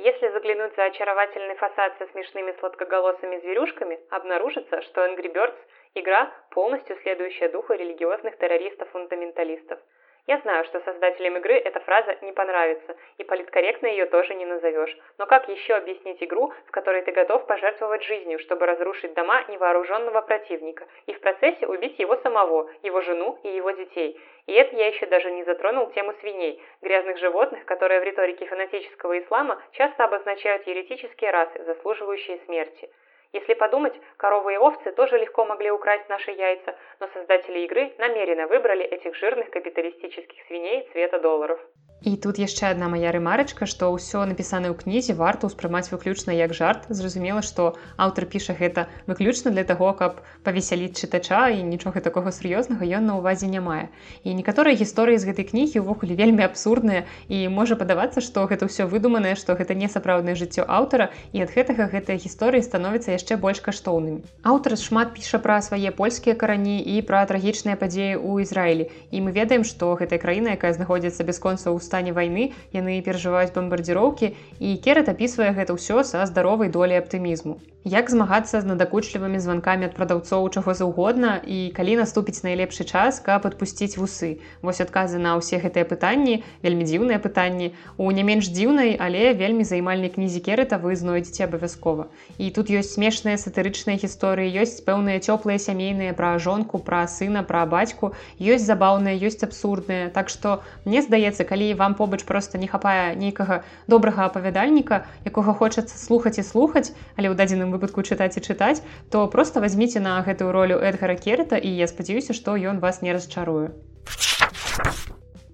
Если 0.02 0.30
заглянуть 0.34 0.76
за 0.76 0.86
очаровательный 0.86 1.56
фасад 1.62 1.98
со 2.00 2.06
смешными 2.12 2.54
сладкоголосыми 2.60 3.42
зверюшками, 3.42 4.00
обнаружится, 4.10 4.82
что 4.82 5.06
Angry 5.06 5.30
Birds – 5.36 5.96
игра, 5.96 6.32
полностью 6.50 6.96
следующая 7.04 7.50
духу 7.50 7.74
религиозных 7.74 8.38
террористов-фундаменталистов – 8.38 9.92
я 10.27 10.39
знаю, 10.39 10.65
что 10.65 10.81
создателям 10.81 11.37
игры 11.37 11.55
эта 11.55 11.79
фраза 11.79 12.17
не 12.23 12.33
понравится, 12.33 12.97
и 13.17 13.23
политкорректно 13.23 13.87
ее 13.87 14.07
тоже 14.07 14.35
не 14.35 14.45
назовешь. 14.45 14.97
Но 15.19 15.27
как 15.27 15.49
еще 15.49 15.75
объяснить 15.75 16.21
игру, 16.21 16.53
в 16.67 16.71
которой 16.73 17.03
ты 17.03 17.13
готов 17.13 17.47
пожертвовать 17.47 18.03
жизнью, 18.03 18.41
чтобы 18.41 18.67
разрушить 18.67 19.15
дома 19.15 19.45
невооруженного 19.47 20.23
противника, 20.23 20.89
и 21.07 21.13
в 21.13 21.21
процессе 21.21 21.69
убить 21.69 22.01
его 22.01 22.17
самого, 22.17 22.69
его 22.83 23.01
жену 23.03 23.39
и 23.45 23.51
его 23.51 23.71
детей? 23.71 24.21
И 24.47 24.53
это 24.53 24.75
я 24.75 24.89
еще 24.89 25.07
даже 25.07 25.31
не 25.31 25.45
затронул 25.45 25.93
тему 25.93 26.13
свиней, 26.15 26.61
грязных 26.83 27.19
животных, 27.19 27.65
которые 27.65 28.01
в 28.01 28.05
риторике 28.05 28.47
фанатического 28.47 29.21
ислама 29.21 29.63
часто 29.73 30.05
обозначают 30.05 30.67
еретические 30.67 31.31
расы, 31.31 31.63
заслуживающие 31.63 32.39
смерти. 32.47 32.91
Если 33.37 33.53
подумать, 33.53 33.93
коровы 34.17 34.55
и 34.55 34.57
овцы 34.57 34.93
тоже 34.93 35.19
легко 35.19 35.45
могли 35.45 35.71
украсть 35.71 36.09
наши 36.09 36.31
яйца, 36.31 36.75
но 37.01 37.07
создатели 37.09 37.59
игры 37.67 37.93
намеренно 37.99 38.47
выбрали 38.47 38.83
этих 38.83 39.15
жирных 39.15 39.51
капиталистических 39.51 40.43
свиней 40.47 40.89
цвета 40.93 41.19
долларов. 41.19 41.61
І 42.07 42.15
тут 42.15 42.39
яшчэ 42.39 42.71
одна 42.71 42.87
моя 42.87 43.11
рэмарачка, 43.11 43.67
што 43.67 43.91
ўсё 43.91 44.23
напісана 44.31 44.71
ў 44.71 44.79
кнізе 44.79 45.19
варта 45.19 45.51
ўспрымаць 45.51 45.91
выключна 45.91 46.31
як 46.39 46.55
жарт. 46.55 46.87
Зразумела, 46.87 47.43
што 47.43 47.75
аўтар 47.99 48.31
піша 48.31 48.55
гэта 48.55 48.87
выключна 49.11 49.51
для 49.51 49.67
таго, 49.67 49.91
каб 49.91 50.23
павесяліць 50.47 50.95
чытача 50.95 51.51
і 51.51 51.67
нічога 51.67 51.99
такога 51.99 52.31
сур'ёзнага 52.31 52.87
ён 52.87 53.11
на 53.11 53.19
ўвазе 53.19 53.51
не 53.51 53.59
мае. 53.59 53.91
І 54.23 54.39
некаторыя 54.39 54.79
гісторыі 54.79 55.19
з 55.19 55.27
гэтай 55.27 55.51
кнігі 55.51 55.83
ўвогуле 55.83 56.15
вельмі 56.15 56.47
абсурдныя 56.47 57.11
і 57.27 57.51
можа 57.51 57.75
падавацца, 57.75 58.23
што 58.23 58.47
гэта 58.47 58.71
ўсё 58.71 58.87
выдуманае, 58.87 59.35
што 59.35 59.59
гэта 59.59 59.75
не 59.75 59.91
сапраўднае 59.91 60.39
жыццё 60.39 60.63
аўтара 60.63 61.11
і 61.35 61.43
ад 61.43 61.51
гэтага 61.59 61.91
гэтыя 61.91 62.23
гісторыі 62.23 62.63
становяцца 62.63 63.19
яшчэ 63.19 63.35
больш 63.35 63.59
каштоўнымі. 63.67 64.23
Аўтар 64.47 64.79
шмат 64.79 65.11
піша 65.11 65.43
пра 65.43 65.59
свае 65.59 65.91
польскія 65.91 66.39
карані 66.39 66.79
і 66.87 67.03
пра 67.03 67.27
трагічныя 67.27 67.75
падзеі 67.75 68.15
ў 68.15 68.47
Ізраілі. 68.47 68.95
І 69.11 69.27
мы 69.27 69.35
ведаем, 69.35 69.67
што 69.67 69.91
гэтая 69.99 70.23
краіна, 70.23 70.55
якая 70.55 70.71
знаходзіцца 70.71 71.27
бясконца 71.27 71.75
ў 71.75 71.83
стане 71.97 72.13
вайны 72.13 72.43
яны 72.77 72.97
перажываюць 73.07 73.55
бамбардзіроўкі 73.57 74.29
і 74.61 74.75
керат 74.85 75.09
апісвае 75.15 75.57
гэта 75.57 75.79
ўсё 75.81 76.05
са 76.05 76.29
здаровай 76.29 76.69
долей 76.69 77.01
аптымізму. 77.01 77.57
Як 77.87 78.11
змагацца 78.11 78.59
з 78.61 78.67
надакучлівымі 78.67 79.39
званкамі 79.39 79.87
ад 79.87 79.93
прадаўцоў 79.95 80.49
чаго 80.51 80.73
заўгодна 80.75 81.39
і 81.39 81.71
калі 81.71 81.93
наступіць 82.03 82.43
найлепшы 82.43 82.83
час 82.83 83.21
каб 83.23 83.47
адпусціць 83.47 83.95
вусы? 83.95 84.43
Вось 84.59 84.83
адказы 84.83 85.23
на 85.23 85.39
ўсе 85.39 85.63
гэтыя 85.63 85.87
пытанні 85.87 86.43
вельмі 86.67 86.83
дзіўныя 86.83 87.23
пытанні. 87.23 87.71
У 87.95 88.11
не 88.11 88.27
менш 88.27 88.51
дзіўнай 88.51 88.99
але 88.99 89.31
вельмі 89.39 89.63
займальнай 89.63 90.11
кнізе 90.11 90.43
керыта 90.43 90.83
вы 90.83 90.99
знойдзеце 90.99 91.47
абавязкова. 91.47 92.11
І 92.43 92.51
тут 92.51 92.75
ёсць 92.75 92.99
смешныя 92.99 93.39
сатырычныя 93.39 94.03
гісторыі 94.03 94.51
ёсць 94.67 94.83
пэўныя 94.83 95.23
цёплыя 95.23 95.63
сямейныя 95.63 96.11
пра 96.11 96.35
жонку 96.43 96.83
пра 96.83 97.07
сына 97.07 97.47
пра 97.47 97.63
бацьку 97.71 98.11
ёсць 98.43 98.67
забаўныя 98.67 99.15
ёсць 99.15 99.47
абсурдныя. 99.47 100.11
Так 100.11 100.27
што 100.27 100.59
мне 100.83 101.07
здаецца 101.07 101.47
калі 101.47 101.71
вам 101.77 101.95
побач 101.95 102.25
просто 102.25 102.59
не 102.59 102.69
хапае 102.69 103.15
нейкага 103.17 103.63
добрага 103.87 104.27
апавядальніка 104.27 105.05
якога 105.25 105.55
хочацца 105.55 105.95
слухаць 105.95 106.39
і 106.43 106.47
слухаць 106.51 106.91
але 107.17 107.31
ў 107.31 107.35
дадзеным 107.39 107.71
выпадку 107.77 108.03
чытаць 108.03 108.37
і 108.37 108.45
чытаць 108.45 108.83
то 109.11 109.27
просто 109.29 109.61
возьмите 109.61 110.01
на 110.01 110.21
гэтую 110.27 110.53
ролю 110.53 110.81
эдгара 110.81 111.17
керта 111.17 111.57
і 111.57 111.71
я 111.71 111.87
спадзяюся 111.87 112.33
што 112.33 112.57
ён 112.57 112.81
вас 112.81 113.03
не 113.03 113.13
расчарую 113.13 113.77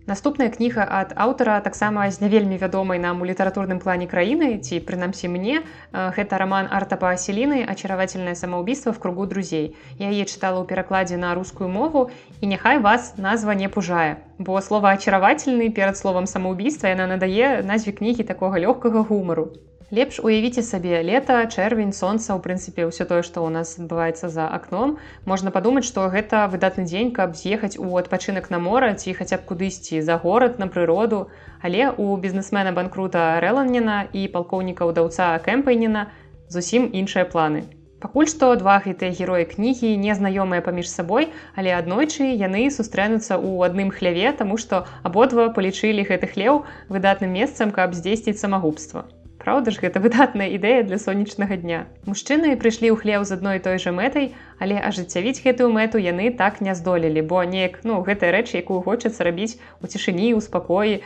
Наступная 0.07 0.51
кніга 0.51 0.83
ад 0.83 1.13
аўтара 1.15 1.61
таксама 1.63 2.11
з 2.11 2.19
не 2.21 2.29
вельмі 2.29 2.59
вядомай 2.59 2.99
нам 2.99 3.23
у 3.23 3.27
літаратурным 3.29 3.79
плане 3.79 4.11
краіны 4.11 4.59
ці 4.59 4.83
прынамсі 4.83 5.31
мне 5.31 5.63
гэта 5.95 6.43
роман 6.43 6.67
артапа 6.67 7.15
аселіны 7.15 7.63
ачаравательное 7.63 8.35
самоубийство 8.35 8.93
в 8.93 8.99
кругу 8.99 9.27
друзей 9.31 9.77
я 10.03 10.11
яе 10.11 10.27
чытала 10.27 10.59
ў 10.59 10.67
перакладзе 10.67 11.23
на 11.23 11.31
рускую 11.39 11.71
мову 11.71 12.11
і 12.43 12.51
няхай 12.51 12.83
вас 12.83 13.15
назва 13.15 13.55
не 13.55 13.71
пужае 13.71 14.19
бо 14.39 14.59
слова 14.59 14.91
ачаравательны 14.99 15.71
перад 15.71 15.95
словам 15.95 16.27
самоубийства 16.27 16.91
яна 16.91 17.07
надае 17.07 17.63
назве 17.63 17.95
кнігі 17.95 18.27
такога 18.27 18.59
лёгкага 18.59 19.07
гумару 19.07 19.55
лепш 19.93 20.19
уявіце 20.25 20.63
сабе 20.65 21.03
лета 21.05 21.35
чэрвень 21.45 21.93
сонца 21.93 22.33
ў 22.33 22.41
прынцыпе 22.45 22.89
ўсё 22.89 23.05
тое 23.11 23.21
што 23.21 23.45
ў 23.45 23.53
нас 23.57 23.77
адбываецца 23.77 24.33
за 24.33 24.49
акном. 24.57 24.97
Можна 25.29 25.53
падумаць 25.53 25.85
што 25.89 26.09
гэта 26.15 26.49
выдатны 26.55 26.89
дзень 26.89 27.13
каб 27.19 27.37
з'ехаць 27.37 27.77
у 27.77 27.93
адпачынак 28.01 28.49
на 28.55 28.63
мора 28.69 28.89
ці 28.97 29.13
хаця 29.21 29.37
б 29.37 29.45
кудысьці 29.53 30.01
за 30.01 30.17
горад 30.25 30.57
на 30.65 30.71
прыроду. 30.73 31.29
Але 31.61 31.93
у 31.93 32.17
бізнесмена 32.17 32.73
банкрута 32.73 33.37
рэланніна 33.45 34.01
і 34.17 34.25
палкоўніка 34.33 34.89
ўдаўца 34.89 35.29
кэмпайніна 35.45 36.09
зусім 36.49 36.89
іншыя 36.89 37.29
планы. 37.29 37.69
Пакуль 38.03 38.27
што 38.33 38.49
два 38.59 38.81
гэтыя 38.83 39.13
героі 39.15 39.45
кнігі 39.47 39.95
незнаёмыя 40.01 40.65
паміж 40.65 40.89
сабой, 40.91 41.29
але 41.55 41.77
аднойчы 41.77 42.33
яны 42.33 42.67
сустрэнуцца 42.73 43.37
ў 43.37 43.69
адным 43.69 43.93
хляве, 43.95 44.33
таму 44.41 44.57
што 44.57 44.85
абодва 45.07 45.53
палічылі 45.55 46.09
гэты 46.11 46.35
хлеў 46.35 46.65
выдатным 46.89 47.31
месцам, 47.31 47.71
каб 47.71 47.95
здзейсціць 47.95 48.41
самагубства. 48.41 49.07
Праўда 49.43 49.75
ж 49.75 49.83
гэта 49.83 49.99
выдатная 49.99 50.47
ідэя 50.55 50.87
для 50.87 50.99
сонечнага 51.03 51.59
дня. 51.59 51.91
Мужчыны 52.07 52.55
прыйшлі 52.55 52.95
ў 52.95 52.97
хлеў 53.03 53.27
з 53.27 53.35
адной 53.35 53.59
той 53.59 53.83
жа 53.83 53.91
мэтай, 53.91 54.31
але 54.63 54.79
ажыццявіць 54.79 55.43
гэтую 55.43 55.67
мэту 55.75 55.99
яны 55.99 56.31
так 56.39 56.63
не 56.63 56.75
здолелі, 56.79 57.27
бо 57.27 57.43
неяк 57.43 57.83
ну 57.83 57.99
гэтая 58.07 58.31
рэч, 58.31 58.55
якую 58.55 58.79
хочацца 58.87 59.27
рабіць 59.27 59.59
у 59.83 59.91
цішыні 59.91 60.31
ў 60.39 60.41
спакоі, 60.47 61.03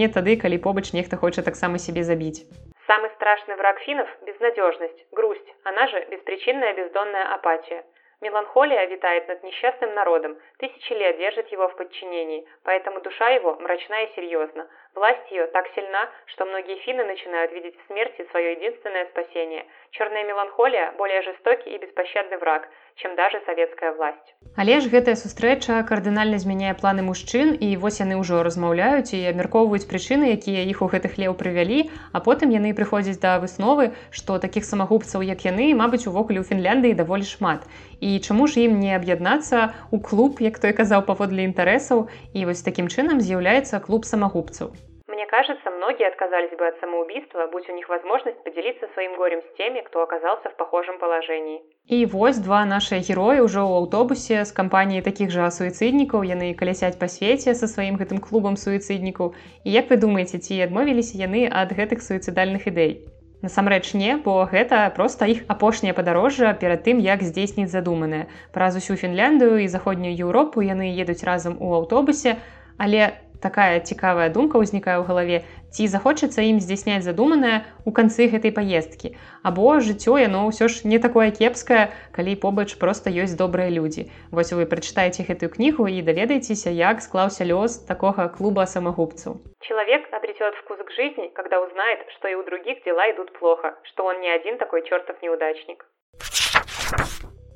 не 0.00 0.08
тады, 0.08 0.40
калі 0.40 0.56
побач 0.64 0.96
нехта 0.96 1.20
хоча 1.20 1.44
таксама 1.44 1.76
сябе 1.76 2.08
забіць. 2.08 2.48
Самы 2.88 3.12
страшны 3.20 3.60
враг 3.60 3.76
фінов 3.84 4.08
безнадежнасць, 4.24 5.04
грусть, 5.12 5.52
она 5.68 5.88
же 5.92 6.00
беспричинная 6.08 6.72
бездонная 6.72 7.28
апатия. 7.36 7.84
Меланхолия 8.20 8.86
витает 8.86 9.28
над 9.28 9.44
несчастным 9.44 9.94
народом, 9.94 10.38
тысячи 10.57 10.93
лет 10.93 11.17
держит 11.17 11.51
его 11.51 11.67
в 11.67 11.75
подчинении, 11.75 12.45
поэтому 12.63 13.01
душа 13.01 13.29
его 13.29 13.55
мрачна 13.55 14.03
и 14.03 14.13
серьезна. 14.15 14.67
Власть 14.95 15.31
ее 15.31 15.47
так 15.47 15.65
сильна, 15.73 16.09
что 16.27 16.45
многие 16.45 16.77
финны 16.85 17.03
начинают 17.03 17.51
видеть 17.51 17.75
в 17.79 17.87
смерти 17.87 18.27
свое 18.29 18.51
единственное 18.51 19.05
спасение. 19.05 19.65
Черная 19.91 20.23
меланхолия – 20.23 20.97
более 20.97 21.23
жестокий 21.23 21.71
и 21.71 21.79
беспощадный 21.79 22.37
враг, 22.37 22.69
чем 22.95 23.15
даже 23.15 23.41
советская 23.45 23.93
власть. 23.93 24.35
Але 24.55 24.81
ж 24.81 24.89
гэтая 24.93 25.15
сустрэча 25.17 25.81
кардынальна 25.89 26.37
змяняе 26.37 26.77
планы 26.77 27.01
мужчын 27.01 27.57
і 27.57 27.73
вось 27.81 27.97
яны 28.05 28.21
ўжо 28.21 28.45
размаўляюць 28.45 29.17
і 29.17 29.25
абмяркоўваюць 29.33 29.89
прычыны, 29.89 30.29
якія 30.37 30.61
іх 30.69 30.85
у 30.85 30.89
гэтых 30.93 31.17
леў 31.17 31.33
прывялі, 31.33 31.89
а 32.13 32.21
потым 32.21 32.53
яны 32.53 32.77
прыходзяць 32.77 33.17
да 33.17 33.41
высновы, 33.41 33.97
што 34.13 34.37
такіх 34.37 34.61
самагубцаў, 34.61 35.25
як 35.25 35.41
яны, 35.41 35.73
мабыць, 35.73 36.05
увогуле 36.05 36.37
ў 36.37 36.45
Фінляндыі 36.45 36.93
даволі 36.93 37.25
шмат. 37.25 37.65
І 37.97 38.21
чаму 38.21 38.45
ж 38.45 38.69
ім 38.69 38.77
не 38.77 38.93
аб'яднацца 38.93 39.73
ў 39.89 39.97
клуб, 40.05 40.37
як 40.48 40.58
той 40.58 40.76
казаў 40.82 41.06
паводле 41.08 41.46
інтарэсаў 41.48 42.06
і 42.34 42.44
вось 42.50 42.66
такім 42.66 42.88
чынам 42.88 43.20
з'яўляецца 43.20 43.84
клуб 43.86 44.08
самагубцаў. 44.08 44.72
Мне 45.08 45.26
кажется, 45.26 45.70
многие 45.70 46.06
отказались 46.06 46.54
бы 46.58 46.66
от 46.66 46.78
самоубийства, 46.80 47.46
будь 47.50 47.68
у 47.70 47.72
них 47.72 47.88
возможность 47.88 48.44
поделиться 48.44 48.86
своим 48.92 49.16
горем 49.16 49.40
с 49.40 49.56
теми, 49.56 49.80
кто 49.80 50.02
оказался 50.02 50.50
в 50.50 50.56
похожем 50.56 50.98
положении. 50.98 51.60
І 51.86 52.06
вось 52.06 52.38
два 52.38 52.66
нашыя 52.66 53.00
героі 53.00 53.40
ўжо 53.48 53.64
ў 53.64 53.72
аўтобусе 53.80 54.44
з 54.44 54.52
кампаніяй 54.52 55.02
такіх 55.02 55.32
жа 55.32 55.48
суіцыднікаў 55.48 56.28
яны 56.28 56.52
калясяць 56.52 57.00
па 57.00 57.08
свеце 57.08 57.56
са 57.56 57.66
сваім 57.66 57.96
гэтым 57.96 58.20
клубам 58.20 58.60
суіцыднікаў. 58.60 59.32
І 59.64 59.72
як 59.72 59.88
вы 59.88 59.96
думаеце, 59.96 60.44
ці 60.44 60.60
адмовіліся 60.68 61.16
яны 61.16 61.48
ад 61.48 61.72
гэтых 61.72 62.04
суіцыдальных 62.04 62.68
ідэй? 62.68 63.17
Насамрэч 63.42 63.94
не, 63.94 64.16
бо 64.18 64.42
гэта 64.50 64.90
проста 64.96 65.26
іх 65.30 65.44
апошняе 65.46 65.94
падарожжа 65.94 66.50
перад 66.58 66.82
тым, 66.82 66.98
як 66.98 67.22
здзейсніць 67.22 67.70
задуманае. 67.70 68.26
Праз 68.50 68.74
усю 68.80 68.98
Фінляндыю 68.98 69.62
і 69.62 69.70
заходнюю 69.70 70.10
Еўропу 70.10 70.58
яны 70.58 70.90
едуць 70.90 71.22
разам 71.22 71.54
у 71.62 71.70
аўтобусе, 71.78 72.42
але 72.82 73.14
такая 73.40 73.80
цікавая 73.80 74.28
думка 74.28 74.58
ўзнікае 74.58 74.98
ў 74.98 75.04
галаве. 75.06 75.38
Ці 75.68 75.86
захочацца 75.92 76.40
ім 76.40 76.60
здзяйсняць 76.64 77.04
задуманае 77.04 77.64
ў 77.84 77.90
канцы 77.92 78.28
гэтай 78.32 78.52
паездкі? 78.56 79.14
Або 79.44 79.78
жыццё 79.84 80.16
яно 80.16 80.48
ўсё 80.48 80.68
ж 80.72 80.88
не 80.88 80.98
такое 80.98 81.28
кепскае 81.30 81.92
калі 82.16 82.34
побач 82.40 82.74
проста 82.80 83.12
ёсць 83.12 83.36
добрыя 83.36 83.68
людзі. 83.68 84.08
Вось 84.32 84.52
вы 84.56 84.64
прачытаеце 84.64 85.28
гэтую 85.28 85.52
кнігу 85.52 85.86
і 85.86 86.02
даведаецеся 86.02 86.72
як 86.72 87.04
склаўся 87.04 87.44
лёс 87.44 87.78
такога 87.84 88.28
клуба 88.32 88.64
самагубцаў. 88.64 89.44
Человек 89.60 90.08
обретет 90.12 90.54
вкус 90.64 90.78
к 90.86 90.90
жизни 90.92 91.30
когда 91.34 91.60
узнает 91.60 92.00
что 92.16 92.28
и 92.28 92.34
у 92.34 92.42
других 92.44 92.84
дела 92.84 93.10
идут 93.12 93.38
плохо 93.38 93.74
что 93.84 94.04
он 94.04 94.20
не 94.20 94.30
один 94.30 94.58
такой 94.58 94.82
чертов 94.88 95.20
неудачник 95.22 95.84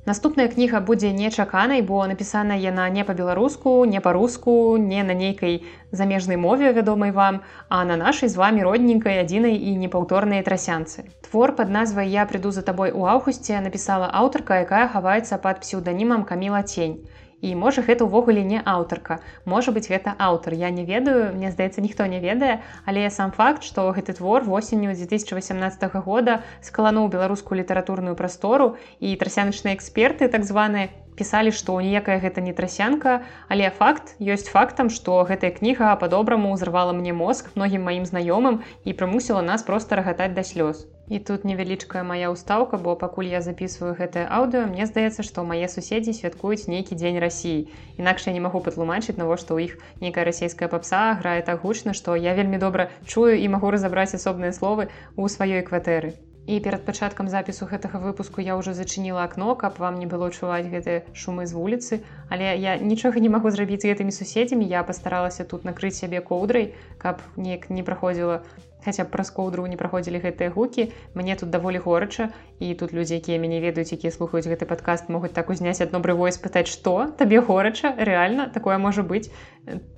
Наступная 0.05 0.49
кніга 0.51 0.79
будзе 0.83 1.13
нечаканай, 1.15 1.81
бо 1.81 2.03
напісана 2.11 2.55
яна 2.59 2.89
не 2.91 3.05
па-беларуску, 3.07 3.85
не 3.87 4.01
па-руску, 4.03 4.75
не 4.75 4.99
на 5.09 5.15
нейкай 5.15 5.63
замежнай 5.95 6.35
мове 6.35 6.73
вядомай 6.75 7.15
вам, 7.15 7.39
а 7.69 7.85
на 7.85 7.95
нашай 7.95 8.27
з 8.27 8.35
вами 8.35 8.67
родненькай 8.67 9.23
адзінай 9.23 9.55
і 9.55 9.77
непаўторныя 9.79 10.43
трасянцы. 10.43 11.07
Твор 11.23 11.55
пад 11.55 11.71
назвай 11.71 12.11
я 12.11 12.27
прыду 12.27 12.51
за 12.51 12.67
табой 12.67 12.91
у 12.91 13.07
аўгусце 13.07 13.63
напісала 13.63 14.11
аўтарка, 14.11 14.59
якая 14.67 14.91
хаваецца 14.91 15.39
пад 15.39 15.63
псеўданімам 15.63 16.27
каміла 16.27 16.67
цень 16.67 16.99
і 17.43 17.53
можа 17.59 17.83
гэта 17.83 18.07
ўвогуле 18.07 18.41
не 18.47 18.63
аўтарка. 18.63 19.19
Можа 19.43 19.75
быть 19.75 19.91
гэта 19.91 20.15
аўтар. 20.15 20.55
Я 20.55 20.71
не 20.71 20.87
ведаю 20.87 21.35
мне 21.35 21.51
здаецца 21.51 21.83
ніхто 21.83 22.07
не 22.07 22.23
ведае 22.23 22.63
але 22.87 23.03
сам 23.11 23.35
факт 23.35 23.67
што 23.67 23.91
гэты 23.91 24.15
твор 24.15 24.47
восенню 24.47 24.95
2018 24.95 25.83
года 26.07 26.41
скалануў 26.63 27.11
беларускую 27.11 27.59
літаратурную 27.59 28.15
прастору 28.15 28.77
і 28.99 29.15
трасяначныя 29.19 29.75
эксперты 29.75 30.31
так 30.31 30.47
званыя 30.47 30.89
пісалі 31.19 31.51
што 31.51 31.77
ніякая 31.81 32.17
гэта 32.23 32.41
не 32.41 32.55
трасянка 32.55 33.21
але 33.49 33.69
факт 33.69 34.15
ёсць 34.19 34.49
фактам 34.49 34.89
што 34.89 35.21
гэтая 35.27 35.51
кніга 35.59 35.93
па-добраму 35.99 36.55
ўзрывала 36.55 36.95
мне 36.95 37.13
мозг 37.13 37.53
многім 37.59 37.85
маім 37.91 38.09
знаёмым 38.09 38.63
і 38.87 38.97
прымусіла 38.97 39.45
нас 39.53 39.67
проста 39.67 39.99
рагатаць 40.01 40.33
да 40.33 40.47
слёз 40.47 40.87
І 41.09 41.19
тут 41.19 41.43
невялічкая 41.43 42.01
моя 42.07 42.31
ўстаўка, 42.31 42.79
бо 42.79 42.95
пакуль 42.95 43.27
я 43.27 43.43
записываю 43.43 43.91
гэтае 43.99 44.23
аўдыо, 44.23 44.63
мне 44.71 44.87
здаецца, 44.87 45.19
што 45.27 45.43
мае 45.43 45.67
суседзі 45.67 46.15
святкуюць 46.15 46.71
нейкі 46.71 46.95
дзень 46.95 47.19
рассіі. 47.19 47.67
Інакш 47.99 48.31
я 48.31 48.33
не 48.33 48.39
магу 48.39 48.63
патлумачыць 48.63 49.19
навошта 49.19 49.51
ў 49.51 49.67
іх 49.67 49.71
нейкая 49.99 50.23
расійская 50.23 50.71
папса 50.71 51.19
грае 51.19 51.43
так 51.43 51.59
гучна, 51.59 51.91
што 51.91 52.15
я 52.15 52.31
вельмі 52.39 52.55
добра 52.55 52.87
чую 53.03 53.35
і 53.35 53.51
магу 53.51 53.75
разабраць 53.75 54.15
асобныя 54.15 54.55
словы 54.55 54.87
ў 55.19 55.27
сваёй 55.27 55.67
кватэры. 55.67 56.15
І 56.47 56.59
перад 56.63 56.87
пачаткам 56.87 57.27
запісу 57.27 57.67
гэтага 57.67 57.99
выпуску 58.03 58.43
я 58.43 58.55
ўжо 58.59 58.71
зачыніла 58.71 59.27
акно, 59.27 59.55
каб 59.59 59.79
вам 59.83 59.99
не 59.99 60.07
было 60.07 60.31
чуваць 60.31 60.67
гэтыя 60.71 61.03
шумы 61.15 61.47
з 61.47 61.55
вуліцы. 61.55 62.03
Але 62.27 62.55
я 62.59 62.75
нічога 62.79 63.19
не 63.23 63.31
магу 63.31 63.51
зрабіць 63.51 63.83
з 63.83 63.91
гэтымі 63.91 64.11
суседзямі. 64.11 64.67
Я 64.67 64.83
пастаралася 64.83 65.47
тут 65.47 65.63
накрыць 65.63 65.95
сябе 65.95 66.19
коўдрай, 66.19 66.75
каб 66.99 67.23
неяк 67.39 67.69
не 67.71 67.83
праходзіла 67.83 68.43
хаця 68.85 69.03
б 69.03 69.11
праз 69.13 69.31
коўдру 69.31 69.65
не 69.67 69.77
праходзілі 69.79 70.21
гэтыя 70.23 70.51
гукі 70.53 70.91
мне 71.13 71.35
тут 71.35 71.49
даволі 71.49 71.79
горача. 71.83 72.29
І 72.59 72.75
тут 72.79 72.93
людзі 72.93 73.15
якія 73.19 73.39
мяне 73.39 73.59
ведаюць 73.59 73.91
якія 73.95 74.11
слухаюць 74.11 74.47
гэты 74.47 74.67
падкаст 74.69 75.09
могуць 75.09 75.33
так 75.33 75.49
узняць 75.49 75.81
адно 75.81 75.99
брывой 75.99 76.31
спытаць 76.31 76.71
што 76.71 77.11
табе 77.17 77.41
горача? 77.41 77.95
Рэальна 77.97 78.47
такое 78.53 78.77
можа 78.77 79.03
быць? 79.03 79.31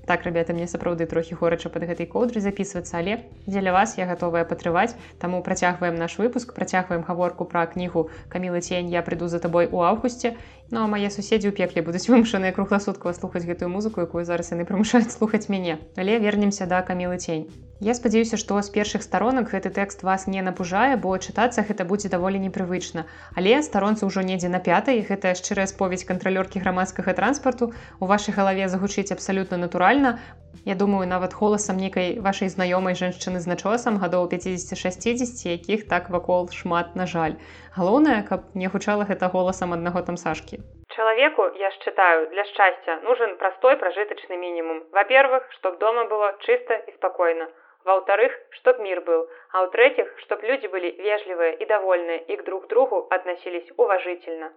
Так 0.05 0.25
ребята 0.25 0.53
мне 0.53 0.67
сапраўды 0.69 1.05
трохі 1.09 1.35
горача 1.35 1.69
под 1.73 1.89
гэтай 1.89 2.05
коўдры 2.05 2.41
записывацца 2.41 3.01
але 3.01 3.25
дзеля 3.45 3.73
вас 3.73 3.97
я 3.97 4.05
готовая 4.05 4.45
патрываць. 4.45 4.93
Таму 5.17 5.41
працягваем 5.41 5.95
наш 5.95 6.17
выпуск 6.17 6.53
працягваем 6.53 7.01
гаворку 7.01 7.45
пра 7.45 7.65
кнігу 7.65 8.09
камілы 8.29 8.61
цень 8.61 8.89
я 8.93 9.01
прыду 9.01 9.27
за 9.27 9.39
табой 9.39 9.65
у 9.71 9.81
августе 9.81 10.37
Ну 10.71 10.81
а 10.81 10.87
мае 10.89 11.09
суседзі 11.13 11.51
ў 11.51 11.57
пекле 11.57 11.85
будуць 11.85 12.07
вымушаныя 12.11 12.55
кругласуткава 12.55 13.13
слухаць 13.13 13.45
гэтую 13.45 13.69
музыку, 13.69 14.01
якую 14.01 14.25
зараз 14.25 14.49
яны 14.55 14.65
прымушаюць 14.65 15.13
слухаць 15.17 15.45
мяне. 15.45 15.77
Але 15.93 16.17
вернемся 16.17 16.65
да 16.65 16.81
камілы 16.81 17.21
цень. 17.21 17.45
Я 17.83 17.93
спадзяюся, 17.93 18.37
што 18.39 18.57
з 18.63 18.71
першых 18.71 19.03
старонак 19.03 19.51
гэты 19.51 19.69
тэкст 19.69 20.01
вас 20.07 20.25
не 20.31 20.41
напужае, 20.41 20.95
бо 20.95 21.11
чытацца 21.19 21.61
гэта 21.67 21.85
будзе 21.85 22.09
даволі 22.09 22.39
непрывычна. 22.39 23.03
Але 23.35 23.59
старонцы 23.67 24.07
ўжо 24.07 24.23
недзе 24.23 24.47
на 24.49 24.63
пятай, 24.63 25.03
гэта 25.03 25.35
шчырая 25.35 25.67
споведь 25.67 26.07
кантралёркі 26.07 26.63
грамадскага 26.63 27.13
транспарту 27.13 27.73
у 27.99 28.05
вашай 28.07 28.33
галаве 28.33 28.71
загучыць 28.71 29.11
абсалютна 29.11 29.59
натуральна. 29.59 30.17
Я 30.63 30.75
думаю, 30.75 31.05
нават 31.05 31.35
голасам 31.35 31.75
нейкай 31.77 32.15
вашай 32.23 32.47
знаёмай 32.47 32.95
жанчыны 32.95 33.43
з 33.43 33.51
начосам 33.51 33.99
гадоў 33.99 34.31
50-60, 34.31 35.43
якіх 35.51 35.85
так 35.91 36.09
вакол 36.09 36.47
шмат 36.49 36.95
на 36.95 37.05
жаль. 37.05 37.35
Галоўнае, 37.75 38.23
каб 38.23 38.55
не 38.55 38.71
гучала 38.71 39.03
гэта 39.03 39.27
голасам 39.27 39.75
аднаго 39.75 40.01
там 40.01 40.15
сашкі. 40.15 40.54
Человеку, 40.95 41.51
я 41.55 41.71
считаю, 41.71 42.29
для 42.29 42.45
счастья 42.45 43.01
нужен 43.01 43.37
простой 43.37 43.75
прожиточный 43.75 44.37
минимум. 44.37 44.85
Во-первых, 44.91 45.45
чтобы 45.51 45.77
дома 45.77 46.05
было 46.05 46.37
чисто 46.39 46.73
и 46.75 46.93
спокойно. 46.93 47.51
Во-вторых, 47.83 48.31
чтоб 48.51 48.79
мир 48.79 49.01
был. 49.01 49.29
А 49.51 49.65
в-третьих, 49.65 50.07
чтоб 50.19 50.41
люди 50.41 50.67
были 50.67 50.91
вежливые 50.91 51.55
и 51.57 51.65
довольные 51.65 52.23
и 52.23 52.37
к 52.37 52.45
друг 52.45 52.67
другу 52.67 53.07
относились 53.09 53.69
уважительно. 53.75 54.53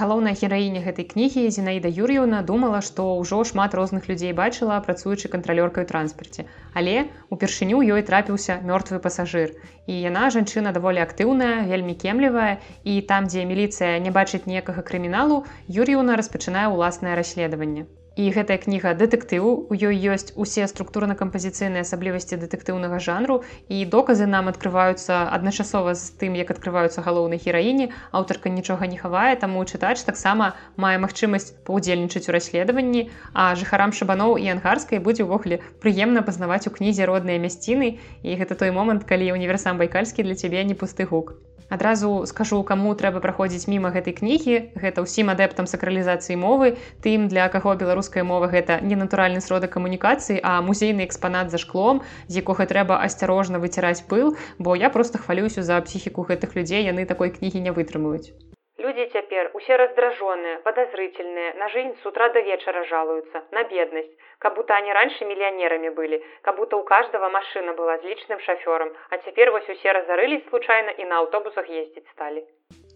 Галоўная 0.00 0.32
гераіня 0.32 0.80
гэтай 0.84 1.04
кнігі 1.04 1.42
Зінаіда 1.52 1.90
Юр'еўна 1.92 2.38
думала, 2.50 2.80
што 2.80 3.04
ўжо 3.20 3.40
шмат 3.50 3.76
розных 3.76 4.08
людзей 4.08 4.32
бачыла, 4.32 4.80
працуючы 4.86 5.28
кантралёркай 5.28 5.84
у 5.84 5.90
транспарце. 5.90 6.48
Але 6.72 7.12
упершыню 7.28 7.84
ёй 7.84 8.00
трапіўся 8.08 8.56
мёртвы 8.64 9.04
пасажыр. 9.04 9.52
І 9.84 10.00
яна 10.08 10.32
жанчына 10.32 10.72
даволі 10.72 11.04
актыўная, 11.04 11.68
вельмі 11.68 11.92
кемлівая 11.92 12.52
і 12.84 13.00
там, 13.04 13.28
дзе 13.28 13.44
міліцыя 13.44 14.00
не 14.00 14.10
бачыць 14.10 14.46
некага 14.48 14.80
крыміналу, 14.80 15.42
Юр'еўна 15.68 16.16
распачынае 16.16 16.70
ўласнае 16.72 17.20
расследаванне 17.20 17.84
і 18.16 18.28
гэтая 18.30 18.58
кніга 18.60 18.92
дэтэктыву 18.98 19.68
у 19.70 19.74
ёй 19.74 19.96
ёсць 20.12 20.32
усе 20.36 20.66
структурна-кампазіцыйныя 20.68 21.86
асаблівасці 21.86 22.36
дэтэктыўнага 22.42 23.00
жанру. 23.00 23.42
І 23.68 23.84
доказы 23.84 24.26
нам 24.26 24.48
адкрываюцца 24.52 25.28
адначасова 25.32 25.94
з 25.94 26.12
тым 26.20 26.36
як 26.36 26.50
адкрываюцца 26.54 27.04
галоўнай 27.06 27.40
гераіні 27.40 27.90
аўтарка 28.12 28.52
нічога 28.52 28.86
не 28.86 28.98
хавае 29.00 29.36
таму 29.36 29.64
чытач 29.64 30.04
таксама 30.08 30.52
мае 30.76 30.96
магчымасць 31.04 31.52
паўдзельнічаць 31.68 32.28
у 32.28 32.34
расследаванні 32.36 33.08
а 33.32 33.52
жыхарам 33.58 33.96
шабаноў 33.96 34.36
і 34.42 34.52
ангарскай 34.56 35.02
будзе 35.06 35.28
ўвогуле 35.28 35.62
прыемна 35.84 36.26
пазнаваць 36.26 36.66
у 36.68 36.74
кнізе 36.76 37.08
родныя 37.08 37.40
мясціны 37.46 37.96
і 38.22 38.36
гэта 38.42 38.58
той 38.64 38.76
момант 38.76 39.08
калі 39.08 39.32
універсам 39.38 39.80
байкальскі 39.80 40.28
для 40.28 40.36
цябе 40.36 40.64
не 40.68 40.78
пусты 40.78 41.08
гук 41.08 41.34
адразу 41.72 42.26
скажу 42.28 42.60
каму 42.68 42.92
трэба 42.92 43.24
праходзіць 43.24 43.64
міма 43.72 43.90
гэтай 43.96 44.12
кнігі. 44.20 44.76
Гэта 44.76 45.04
ўсім 45.08 45.32
адэптам 45.32 45.64
сакралізацыі 45.64 46.36
мовы 46.36 46.76
тым 47.00 47.26
для 47.32 47.48
каго 47.48 47.74
беларуская 47.80 48.24
мова 48.28 48.52
гэта 48.52 48.78
не 48.84 49.00
натуральны 49.00 49.40
сродак 49.40 49.72
камунікацыі 49.72 50.40
а 50.44 50.60
музейны 50.60 51.08
экспанат 51.08 51.48
за 51.48 51.58
шклом 51.58 52.04
з 52.28 52.44
якога 52.44 52.68
трэба 52.68 53.00
асцярожна 53.08 53.62
выціраць 53.62 54.04
пыл 54.04 54.36
бо 54.58 54.76
я 54.76 54.92
просто 54.92 55.18
хвалююся 55.18 55.64
за 55.64 55.80
псіхіку 55.80 56.28
гэтых 56.28 56.56
людзей 56.60 56.84
яны 56.84 57.08
такой 57.08 57.32
кнігі 57.32 57.64
не 57.64 57.72
вытрымаюць 57.72 58.36
Люди 58.78 59.06
цяпер 59.12 59.50
усе 59.52 59.76
раздраженыя, 59.76 60.58
подозрительныя, 60.64 61.52
на 61.54 61.68
жизнь 61.68 61.94
с 62.02 62.06
утра 62.06 62.30
до 62.30 62.40
вечера 62.40 62.84
жалуются, 62.84 63.42
на 63.50 63.64
бедность, 63.64 64.10
как 64.38 64.56
будто 64.56 64.74
они 64.74 64.90
раньше 64.92 65.26
миллионерами 65.26 65.90
были, 65.90 66.24
как 66.40 66.56
будто 66.56 66.78
у 66.78 66.82
каждого 66.82 67.28
машина 67.28 67.74
была 67.74 67.98
с 67.98 68.02
личным 68.02 68.40
шофером, 68.40 68.88
а 69.10 69.18
теперь 69.18 69.50
вось 69.50 69.68
усе 69.68 69.92
разорылись 69.92 70.48
случайно 70.48 70.88
и 70.88 71.04
на 71.04 71.20
автобусах 71.20 71.68
ездить 71.68 72.08
стали. 72.12 72.46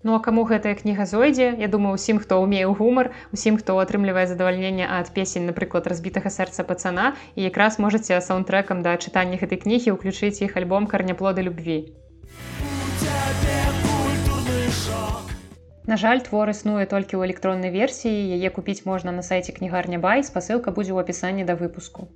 Ну 0.02 0.14
а 0.14 0.21
каму 0.21 0.45
гэтая 0.49 0.75
кніга 0.80 1.04
зойдзе, 1.04 1.52
я 1.59 1.68
думаю 1.68 2.00
усім, 2.00 2.25
хто 2.25 2.40
ўмеў 2.40 2.73
гумар, 2.80 3.12
усім, 3.37 3.61
хто 3.61 3.76
атрымлівае 3.76 4.25
задавальненне 4.33 4.88
ад 4.88 5.12
песень, 5.12 5.45
напрыклад, 5.45 5.87
разбітага 5.92 6.33
сэрца 6.33 6.64
пацана 6.64 7.12
і 7.37 7.45
якраз 7.45 7.76
можаце 7.78 8.16
саундтрекам 8.25 8.80
да 8.80 8.97
чытання 8.97 9.37
гэтай 9.37 9.61
кнігі 9.61 9.92
ўключыць 9.99 10.40
іх 10.40 10.56
альбом 10.56 10.88
карняплоды 10.88 11.45
любві. 11.45 12.05
На 15.87 15.97
жаль, 15.97 16.21
твор 16.26 16.50
існуе 16.50 16.85
толькі 16.90 17.14
ў 17.14 17.31
электроннай 17.31 17.71
версіі, 17.71 18.35
яе 18.37 18.50
купіць 18.50 18.83
можна 18.90 19.12
на 19.14 19.23
сайце 19.23 19.55
кнігарня 19.55 20.02
бай, 20.02 20.26
спасылка 20.26 20.75
будзе 20.75 20.90
ў 20.90 21.07
апісанні 21.07 21.47
да 21.47 21.55
выпуску. 21.55 22.11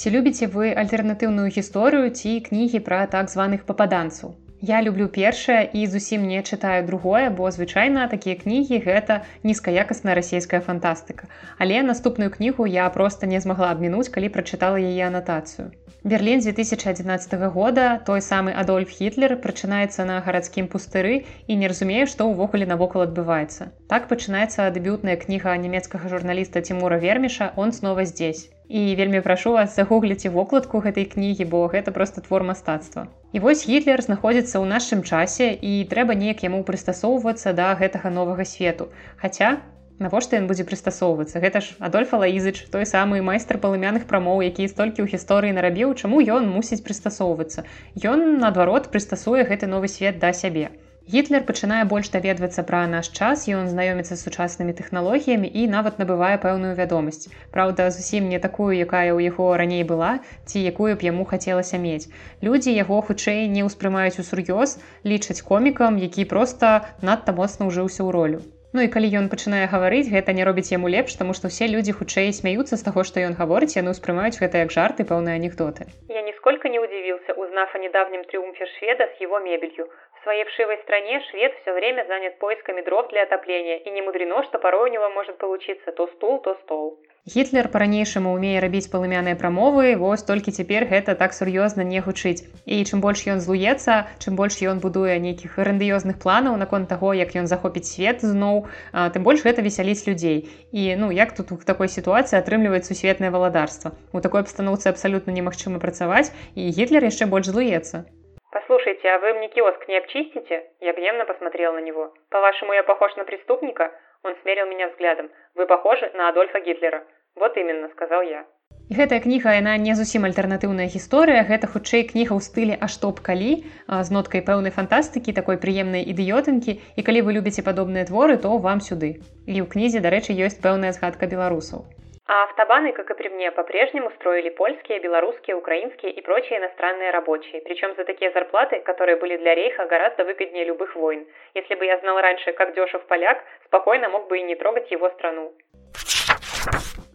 Ці 0.00 0.12
любіце 0.14 0.48
вы 0.48 0.72
альтэрнатыўную 0.72 1.52
гісторыю 1.52 2.08
ці 2.08 2.40
кнігі 2.46 2.80
пра 2.86 3.04
так 3.04 3.28
званых 3.28 3.68
пападанцаў? 3.68 4.32
Я 4.60 4.82
люблю 4.82 5.08
першае 5.08 5.70
і 5.72 5.86
зусім 5.86 6.28
не 6.28 6.42
чытаю 6.44 6.84
другое, 6.84 7.30
бо 7.30 7.48
звычайна 7.48 8.08
такія 8.12 8.36
кнігі 8.36 8.84
гэта 8.84 9.24
нізкаякасная 9.42 10.14
расійская 10.14 10.60
фантастыка. 10.60 11.32
Але 11.58 11.80
наступную 11.82 12.28
кнігу 12.30 12.66
я 12.66 12.88
проста 12.92 13.26
не 13.26 13.40
змагла 13.40 13.72
абмінуць, 13.72 14.12
калі 14.12 14.28
прачытала 14.28 14.76
яе 14.76 15.08
анатацыю. 15.08 15.72
Берлін 16.04 16.44
2011 16.44 17.34
года 17.56 18.00
той 18.04 18.20
самы 18.20 18.52
Адольф 18.52 18.92
Хітлер 18.92 19.36
прачынаецца 19.40 20.04
на 20.04 20.20
гарадскім 20.20 20.68
пустыры 20.68 21.24
і 21.46 21.56
не 21.56 21.68
разумее, 21.68 22.04
што 22.04 22.28
ўвогуле 22.28 22.68
навокал 22.68 23.08
адбываецца. 23.08 23.72
Так 23.88 24.12
пачынаецца 24.12 24.68
дэбютная 24.76 25.16
кніга 25.16 25.56
нямецкага 25.56 26.12
журналіста 26.12 26.60
Тимура 26.60 27.00
Верміша 27.00 27.52
он 27.56 27.72
снова 27.72 28.04
здесь. 28.04 28.48
І 28.70 28.94
вельмі 28.94 29.20
прашу 29.20 29.52
вас 29.58 29.74
загугліце 29.74 30.30
вокладку 30.30 30.78
гэтай 30.78 31.10
кнігі, 31.10 31.44
бо 31.50 31.66
гэта 31.66 31.90
проста 31.90 32.22
твор 32.22 32.46
мастацтва. 32.46 33.10
І 33.34 33.42
вось 33.42 33.66
гітлер 33.66 33.98
знаходзіцца 34.06 34.62
ў 34.62 34.70
нашым 34.70 35.02
часе 35.02 35.50
і 35.50 35.82
трэба 35.90 36.14
неяк 36.14 36.46
яму 36.46 36.62
прыстасоўвацца 36.62 37.50
да 37.50 37.74
гэтага 37.74 38.14
новага 38.14 38.46
свету. 38.46 38.86
Хаця 39.18 39.58
навошта 40.00 40.38
ён 40.40 40.46
будзе 40.50 40.64
прыстасоўвацца 40.68 41.42
гэта 41.44 41.60
ж 41.66 41.74
адольфа 41.86 42.20
лаізыч 42.22 42.70
той 42.74 42.86
самы 42.88 43.20
майстар 43.26 43.58
палымяных 43.64 44.06
прамоў 44.12 44.40
які 44.46 44.68
столькі 44.72 45.04
ў 45.04 45.12
гісторыі 45.12 45.56
нарабіў 45.58 45.92
чаму 46.00 46.22
ён 46.36 46.48
мусіць 46.48 46.80
прыстасоўвацца 46.86 47.66
ён 48.12 48.40
наадварот 48.40 48.88
прыстасуе 48.94 49.44
гэты 49.50 49.68
новы 49.74 49.92
свет 49.92 50.22
да 50.22 50.32
сябе 50.32 50.70
гітлер 51.12 51.42
пачынае 51.48 51.80
больш 51.92 52.10
даведвацца 52.14 52.62
пра 52.68 52.80
наш 52.90 53.10
час 53.18 53.46
ён 53.60 53.70
знаёміцца 53.72 54.14
з 54.14 54.20
сучаснымі 54.26 54.74
тэхналогіямі 54.80 55.50
і 55.62 55.66
нават 55.72 55.98
набывае 56.02 56.36
пэўную 56.44 56.74
вядомасць 56.80 57.26
Праўда 57.56 57.88
зусім 57.96 58.30
не 58.34 58.38
такую 58.44 58.70
якая 58.76 59.10
ў 59.10 59.32
яго 59.32 59.48
раней 59.62 59.82
была 59.90 60.12
ці 60.46 60.62
якую 60.74 60.92
б 60.94 61.08
яму 61.08 61.26
хацелася 61.32 61.82
мець 61.88 62.06
людзі 62.50 62.76
яго 62.76 63.02
хутчэй 63.10 63.42
не 63.56 63.66
ўспрымаюць 63.66 64.22
усур'ёз 64.22 64.78
лічаць 65.12 65.42
комікам 65.50 66.00
які 66.06 66.30
проста 66.36 66.72
надта 67.10 67.36
моцна 67.42 67.70
ўжыўся 67.72 68.02
ў 68.06 68.10
ролю 68.20 68.40
Ну 68.72 68.82
і 68.86 68.88
калі 68.94 69.08
ён 69.18 69.24
пачынае 69.30 69.66
гаварыць, 69.70 70.06
гэта 70.14 70.30
не 70.38 70.44
робіць 70.46 70.70
яму 70.70 70.90
лепш, 70.94 71.16
таму 71.18 71.34
што 71.34 71.50
ўсе 71.50 71.66
людзі 71.66 71.94
хутчэй 72.00 72.30
смяюцца 72.36 72.78
з 72.78 72.86
таго, 72.86 73.02
што 73.08 73.18
ён 73.28 73.34
гаворыць, 73.40 73.74
яны 73.74 73.90
ўспрымаюць 73.94 74.38
гэта 74.38 74.62
як 74.62 74.70
жарты 74.70 75.02
пэўныя 75.10 75.42
анекдоты. 75.42 75.90
Я 76.06 76.22
нисколько 76.22 76.70
не 76.70 76.78
удивился, 76.78 77.34
узнав 77.34 77.74
о 77.74 77.82
недавнем 77.82 78.22
триумфе 78.30 78.70
шведа 78.78 79.10
с 79.10 79.20
его 79.20 79.42
мебелью. 79.42 79.90
В 80.20 80.22
своей 80.22 80.44
вшивой 80.44 80.76
стране 80.84 81.18
швед 81.30 81.52
все 81.62 81.72
время 81.72 82.04
занят 82.06 82.38
поисками 82.38 82.82
дров 82.82 83.08
для 83.08 83.22
отопления, 83.22 83.78
и 83.78 83.88
не 83.88 84.02
мудрено, 84.02 84.44
что 84.44 84.58
порой 84.58 84.90
у 84.90 84.92
него 84.92 85.08
может 85.08 85.38
получиться 85.38 85.92
то 85.92 86.08
стул, 86.08 86.42
то 86.42 86.58
стол. 86.62 86.98
Гітлер 87.24 87.68
па-ранейшаму 87.72 88.34
ўмее 88.36 88.60
рабіць 88.60 88.92
палымяныя 88.92 89.32
прамовы, 89.40 89.96
вось 89.96 90.24
толькі 90.28 90.52
цяпер 90.52 90.84
гэта 90.92 91.16
так 91.16 91.32
сур'ёзна 91.32 91.88
не 91.88 92.04
гучыць. 92.04 92.44
І 92.68 92.84
чым 92.84 93.00
больш 93.00 93.24
ён 93.32 93.40
злуецца, 93.40 94.12
чым 94.20 94.36
больш 94.36 94.60
ён 94.60 94.84
будуе 94.84 95.16
нейкіх 95.16 95.56
грандыёзных 95.56 96.20
планаў 96.20 96.60
наконт 96.60 96.92
таго, 96.92 97.16
як 97.16 97.32
ён 97.32 97.48
захопіць 97.48 97.88
свет 97.88 98.20
зноў, 98.20 98.68
тым 98.92 99.24
больш 99.24 99.40
гэта 99.40 99.64
весяліць 99.64 100.04
людзей. 100.04 100.52
І 100.68 101.00
ну 101.00 101.08
як 101.08 101.32
тут 101.32 101.52
у 101.52 101.60
такой 101.64 101.88
сітуацыі 101.88 102.36
атрымліваць 102.44 102.84
сусветнае 102.84 103.32
валадарства. 103.32 103.96
У 104.12 104.20
такой 104.20 104.44
абстаноўцы 104.44 104.92
абсалютна 104.92 105.32
немагчыма 105.32 105.80
працаваць 105.80 106.28
і 106.52 106.68
гітлер 106.68 107.08
яшчэ 107.08 107.24
больш 107.24 107.48
злуецца. 107.48 108.04
Послушайте, 108.52 109.08
а 109.08 109.18
вы 109.20 109.34
мне 109.34 109.48
киоск 109.48 109.86
не 109.86 109.96
обчистите? 109.96 110.66
Я 110.80 110.92
гневно 110.92 111.24
посмотрел 111.24 111.72
на 111.72 111.80
него. 111.80 112.12
По-вашему, 112.30 112.72
я 112.72 112.82
похож 112.82 113.14
на 113.14 113.24
преступника? 113.24 113.92
Он 114.24 114.34
смерил 114.42 114.66
меня 114.66 114.88
взглядом. 114.88 115.30
Вы 115.54 115.66
похожи 115.66 116.10
на 116.14 116.28
Адольфа 116.28 116.58
Гитлера. 116.58 117.04
Вот 117.36 117.56
именно, 117.56 117.88
сказал 117.90 118.22
я. 118.22 118.44
І 118.90 118.94
гэтая 118.98 119.20
кніга 119.22 119.52
яна 119.54 119.76
не 119.78 119.94
зусім 119.94 120.26
альтэрнатыўная 120.26 120.90
гісторыя 120.90 121.44
гэта 121.46 121.70
хутчэй 121.70 122.02
кніга 122.08 122.34
ў 122.34 122.42
стылі 122.42 122.74
а 122.74 122.90
што 122.90 123.14
б 123.14 123.22
калі 123.28 123.52
з 123.86 124.08
ноткай 124.16 124.42
пэўнай 124.42 124.74
фантастыкі 124.74 125.30
такой 125.36 125.60
прыемнай 125.62 126.02
ідыётынкі 126.10 126.74
і 126.98 127.06
калі 127.06 127.22
вы 127.22 127.38
любіце 127.38 127.62
падобныя 127.62 128.10
творы 128.10 128.34
то 128.42 128.50
вам 128.66 128.82
сюды 128.82 129.22
і 129.46 129.62
ў 129.62 129.70
кнізе 129.70 130.02
дарэчы 130.02 130.34
ёсць 130.34 130.58
пэўная 130.58 130.90
згадка 130.98 131.30
беларусаў 131.30 131.86
А 132.27 132.43
автобаны, 132.45 132.91
как 132.91 133.11
и 133.11 133.13
при 133.13 133.29
мне, 133.29 133.51
по-прежнему 133.51 134.09
строили 134.15 134.49
польские, 134.49 134.99
белорусские, 134.99 135.55
украинские 135.55 136.11
и 136.11 136.21
прочие 136.21 136.57
иностранные 136.57 137.11
рабочие, 137.11 137.61
причем 137.61 137.93
за 137.95 138.03
такие 138.03 138.31
зарплаты, 138.31 138.79
которые 138.79 139.17
были 139.17 139.37
для 139.37 139.53
рейха 139.53 139.85
гораздо 139.85 140.25
выгоднее 140.25 140.65
любых 140.65 140.95
войн. 140.95 141.27
Если 141.53 141.75
бы 141.75 141.85
я 141.85 141.99
знал 141.99 142.19
раньше, 142.19 142.51
как 142.53 142.73
дешев 142.73 143.05
поляк, 143.05 143.43
спокойно 143.65 144.09
мог 144.09 144.27
бы 144.27 144.39
и 144.39 144.43
не 144.43 144.55
трогать 144.55 144.89
его 144.89 145.09
страну. 145.11 145.53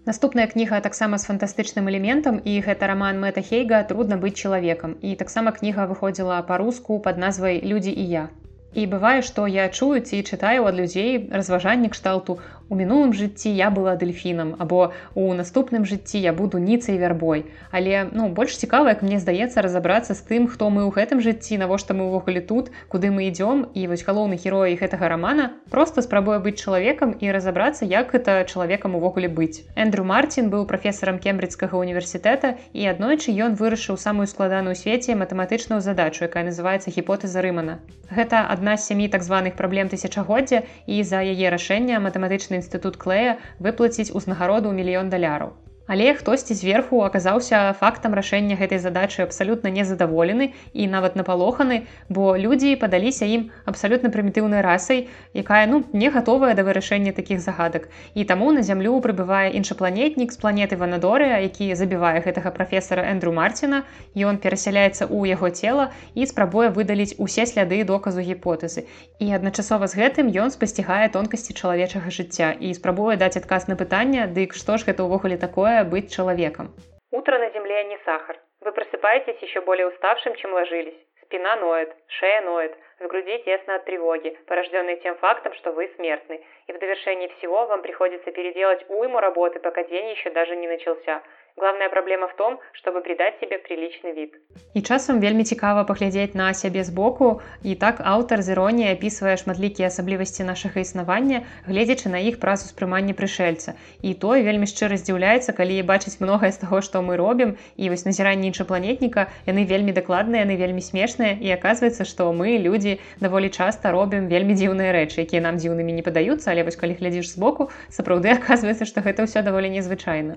Наступная 0.06 0.46
кніга 0.46 0.80
таксама 0.80 1.18
з 1.18 1.26
фантастычным 1.28 1.90
элементам 1.90 2.38
і 2.40 2.54
гэта 2.64 2.86
роман 2.86 3.20
Мэта 3.20 3.42
Хейга 3.42 3.82
трудно 3.84 4.16
быць 4.16 4.38
чалавекам. 4.38 4.94
І 5.02 5.14
таксама 5.14 5.52
кніга 5.52 5.86
выходзіла 5.90 6.40
па-руску 6.48 7.00
пад 7.04 7.18
назвай 7.18 7.60
людзі 7.60 7.92
і 7.92 8.06
я. 8.08 8.24
І 8.72 8.86
бывае, 8.86 9.20
што 9.26 9.46
я 9.50 9.68
чую 9.68 10.00
ці 10.00 10.22
чытаю 10.22 10.64
ад 10.70 10.78
людзей 10.78 11.28
разважанне 11.30 11.90
кшталту 11.90 12.38
у 12.69 12.75
мінулым 12.75 13.13
жыцці 13.13 13.49
я 13.49 13.69
была 13.69 13.95
дельфінам 13.95 14.56
або 14.60 14.91
у 15.13 15.34
наступным 15.34 15.86
жыцці 15.86 16.17
я 16.17 16.34
буду 16.34 16.58
ніцай 16.58 16.97
вярбой. 16.97 17.45
Але 17.71 18.10
ну 18.12 18.30
больш 18.30 18.58
цікава 18.58 18.89
як 18.89 19.04
мне 19.04 19.19
здаецца 19.19 19.62
разаобрацца 19.62 20.13
з 20.13 20.21
тым 20.25 20.47
хто 20.47 20.69
мы 20.69 20.86
ў 20.88 20.91
гэтым 20.97 21.21
жыцці 21.21 21.58
навошта 21.62 21.93
мы 21.93 22.10
ўвогуле 22.10 22.41
тут 22.41 22.71
куды 22.89 23.12
мы 23.12 23.30
ідём. 23.30 23.69
І 23.73 23.88
вось 23.88 24.06
галоўны 24.06 24.39
герой 24.41 24.75
гэтага 24.75 25.10
рамана 25.10 25.51
просто 25.69 26.01
спрабуе 26.01 26.39
быць 26.39 26.58
чалавекам 26.58 27.13
і 27.19 27.32
разаобрацца 27.32 27.86
як 27.86 28.12
гэта 28.15 28.45
чалавекам 28.49 28.95
увогуле 28.95 29.28
быць. 29.30 29.62
Эндрю 29.75 30.04
мартин 30.04 30.49
быў 30.49 30.65
прафесарам 30.65 31.19
кембрыцкага 31.19 31.78
універсітэта 31.78 32.58
і 32.73 32.89
аднойчы 32.89 33.30
ён 33.30 33.54
вырашыў 33.54 33.97
самую 33.97 34.28
складаную 34.28 34.75
свеце 34.75 35.13
матэматычную 35.13 35.82
задачу 35.82 36.25
якая 36.25 36.43
называется 36.49 36.89
гіпотэза 36.89 37.41
рымана 37.45 37.80
гэта 38.10 38.45
адна 38.49 38.78
з 38.78 38.86
сямі 38.89 39.08
так 39.10 39.23
званых 39.23 39.56
праблем 39.56 39.89
тысячагоддзя 39.89 40.63
і 40.86 41.01
за 41.04 41.21
яе 41.21 41.49
рашэння 41.49 41.99
матэматычна 41.99 42.54
інстытут 42.59 42.97
клея 42.97 43.37
выплаціць 43.59 44.13
узнагароду 44.17 44.67
ў 44.69 44.73
мільён 44.79 45.09
даляраў. 45.13 45.53
Але 45.87 46.13
хтосьці 46.17 46.57
зверху 46.57 47.03
аказаўся 47.05 47.69
фактам 47.77 48.17
рашэння 48.17 48.57
гэтай 48.57 48.81
задачы 48.81 49.21
абсалютна 49.21 49.69
незадаволены 49.69 50.49
і 50.73 50.87
нават 50.89 51.13
напалоханы, 51.13 51.85
бо 52.09 52.33
людзі 52.33 52.73
падаліся 52.81 53.29
ім 53.29 53.53
абсалютна 53.69 54.09
прымітыўнай 54.09 54.65
расай, 54.65 55.05
якая 55.37 55.69
ну 55.69 55.83
не 55.93 56.09
гатовая 56.09 56.57
да 56.57 56.65
вырашэння 56.65 57.13
такіх 57.13 57.39
загадак. 57.39 57.85
І 58.17 58.25
таму 58.25 58.49
на 58.51 58.65
зямлю 58.65 58.97
прыбывае 58.97 59.53
іншапланетнік 59.53 60.33
з 60.33 60.41
планеты 60.41 60.73
Ванадорыя, 60.73 61.37
які 61.45 61.69
забівае 61.77 62.17
гэтага 62.25 62.49
прафесара 62.49 63.05
Эндрю 63.05 63.37
Марціна. 63.37 63.83
Ён 64.17 64.41
перасяляецца 64.41 65.05
ў 65.05 65.37
яго 65.37 65.53
цела 65.53 65.93
і 66.17 66.25
спрабуе 66.25 66.73
выдаліць 66.73 67.13
усе 67.21 67.45
сляды 67.45 67.85
доказу 67.85 68.25
гіпотэзы. 68.25 68.89
І 69.21 69.29
адначасова 69.37 69.85
з 69.85 70.01
гэтым 70.01 70.33
ён 70.33 70.49
спасцігае 70.49 71.13
тонкасці 71.13 71.53
чалавечага 71.53 72.09
жыцця 72.09 72.57
і 72.57 72.73
спрабуе 72.73 73.21
даць 73.21 73.37
адказ 73.37 73.69
на 73.69 73.77
пытанне, 73.77 74.25
дык 74.25 74.57
што 74.57 74.81
ж 74.81 74.89
гэта 74.89 75.05
ўвогуле 75.05 75.37
такое 75.37 75.74
такое 75.75 75.83
быть 75.83 76.13
человеком. 76.13 76.67
Утро 77.11 77.38
на 77.38 77.49
земле 77.49 77.83
не 77.85 77.97
сахар. 78.05 78.39
Вы 78.61 78.71
просыпаетесь 78.71 79.41
еще 79.41 79.61
более 79.61 79.88
уставшим, 79.88 80.35
чем 80.35 80.53
ложились. 80.53 80.95
Спина 81.23 81.55
ноет, 81.55 81.91
шея 82.07 82.41
ноет, 82.41 82.73
в 82.99 83.07
груди 83.07 83.39
тесно 83.39 83.75
от 83.75 83.85
тревоги, 83.85 84.38
порожденной 84.47 84.97
тем 84.97 85.15
фактом, 85.17 85.53
что 85.55 85.71
вы 85.71 85.91
смертны. 85.95 86.39
И 86.67 86.73
в 86.73 86.79
довершении 86.79 87.27
всего 87.38 87.65
вам 87.65 87.81
приходится 87.81 88.31
переделать 88.31 88.85
уйму 88.89 89.19
работы, 89.19 89.59
пока 89.59 89.83
день 89.83 90.11
еще 90.11 90.29
даже 90.29 90.55
не 90.55 90.67
начался. 90.67 91.23
Главная 91.57 91.87
праблема 91.87 92.27
в 92.27 92.35
том, 92.35 92.59
чтобы 92.73 93.01
придать 93.01 93.39
себе 93.39 93.57
приличный 93.57 94.11
вид. 94.13 94.31
І 94.73 94.81
часам 94.81 95.19
вельмі 95.19 95.43
цікава 95.43 95.83
паглядзець 95.83 96.35
на 96.35 96.53
сябе 96.53 96.83
збоку 96.83 97.39
і 97.63 97.75
так 97.75 98.01
аўтар 98.03 98.41
з 98.41 98.51
іроніяй 98.51 98.91
апісвае 98.91 99.37
шматлікія 99.39 99.87
асаблівасці 99.87 100.43
нашага 100.43 100.83
існавання, 100.83 101.47
гледзячы 101.63 102.11
на 102.11 102.19
іх 102.19 102.39
працу 102.43 102.67
спрымання 102.67 103.15
прышельца. 103.15 103.79
І 104.03 104.13
той 104.13 104.43
вельмі 104.43 104.67
шчыра 104.67 104.99
здзіўляецца, 104.99 105.55
калі 105.55 105.79
бачыць 105.87 106.19
многае 106.19 106.51
з 106.51 106.59
таго, 106.59 106.81
што 106.83 106.99
мы 106.99 107.15
робім 107.15 107.55
і 107.79 107.89
вось 107.89 108.03
назіранне 108.03 108.51
іншапланетніка 108.51 109.31
яны 109.47 109.63
вельмі 109.63 109.95
дакладныя, 109.95 110.43
яны 110.43 110.59
вельмі 110.59 110.83
смешныя 110.83 111.39
і 111.39 111.55
аказваецца, 111.55 112.03
што 112.03 112.35
мы 112.35 112.59
людзі 112.59 112.99
даволі 113.23 113.47
часта 113.47 113.95
робім 113.95 114.27
вельмі 114.27 114.59
дзіўныя 114.59 114.91
рэчы, 114.91 115.23
якія 115.23 115.39
нам 115.47 115.55
дзіўнымі 115.55 115.95
не 115.95 116.03
падаюцца, 116.03 116.51
але 116.51 116.67
вось 116.67 116.75
калі 116.75 116.99
глядзіш 116.99 117.31
збоку, 117.31 117.71
сапраўды 117.87 118.35
аказваецца, 118.37 118.83
што 118.83 119.07
гэта 119.07 119.23
ўсё 119.23 119.39
даволі 119.39 119.71
незвычайна. 119.71 120.35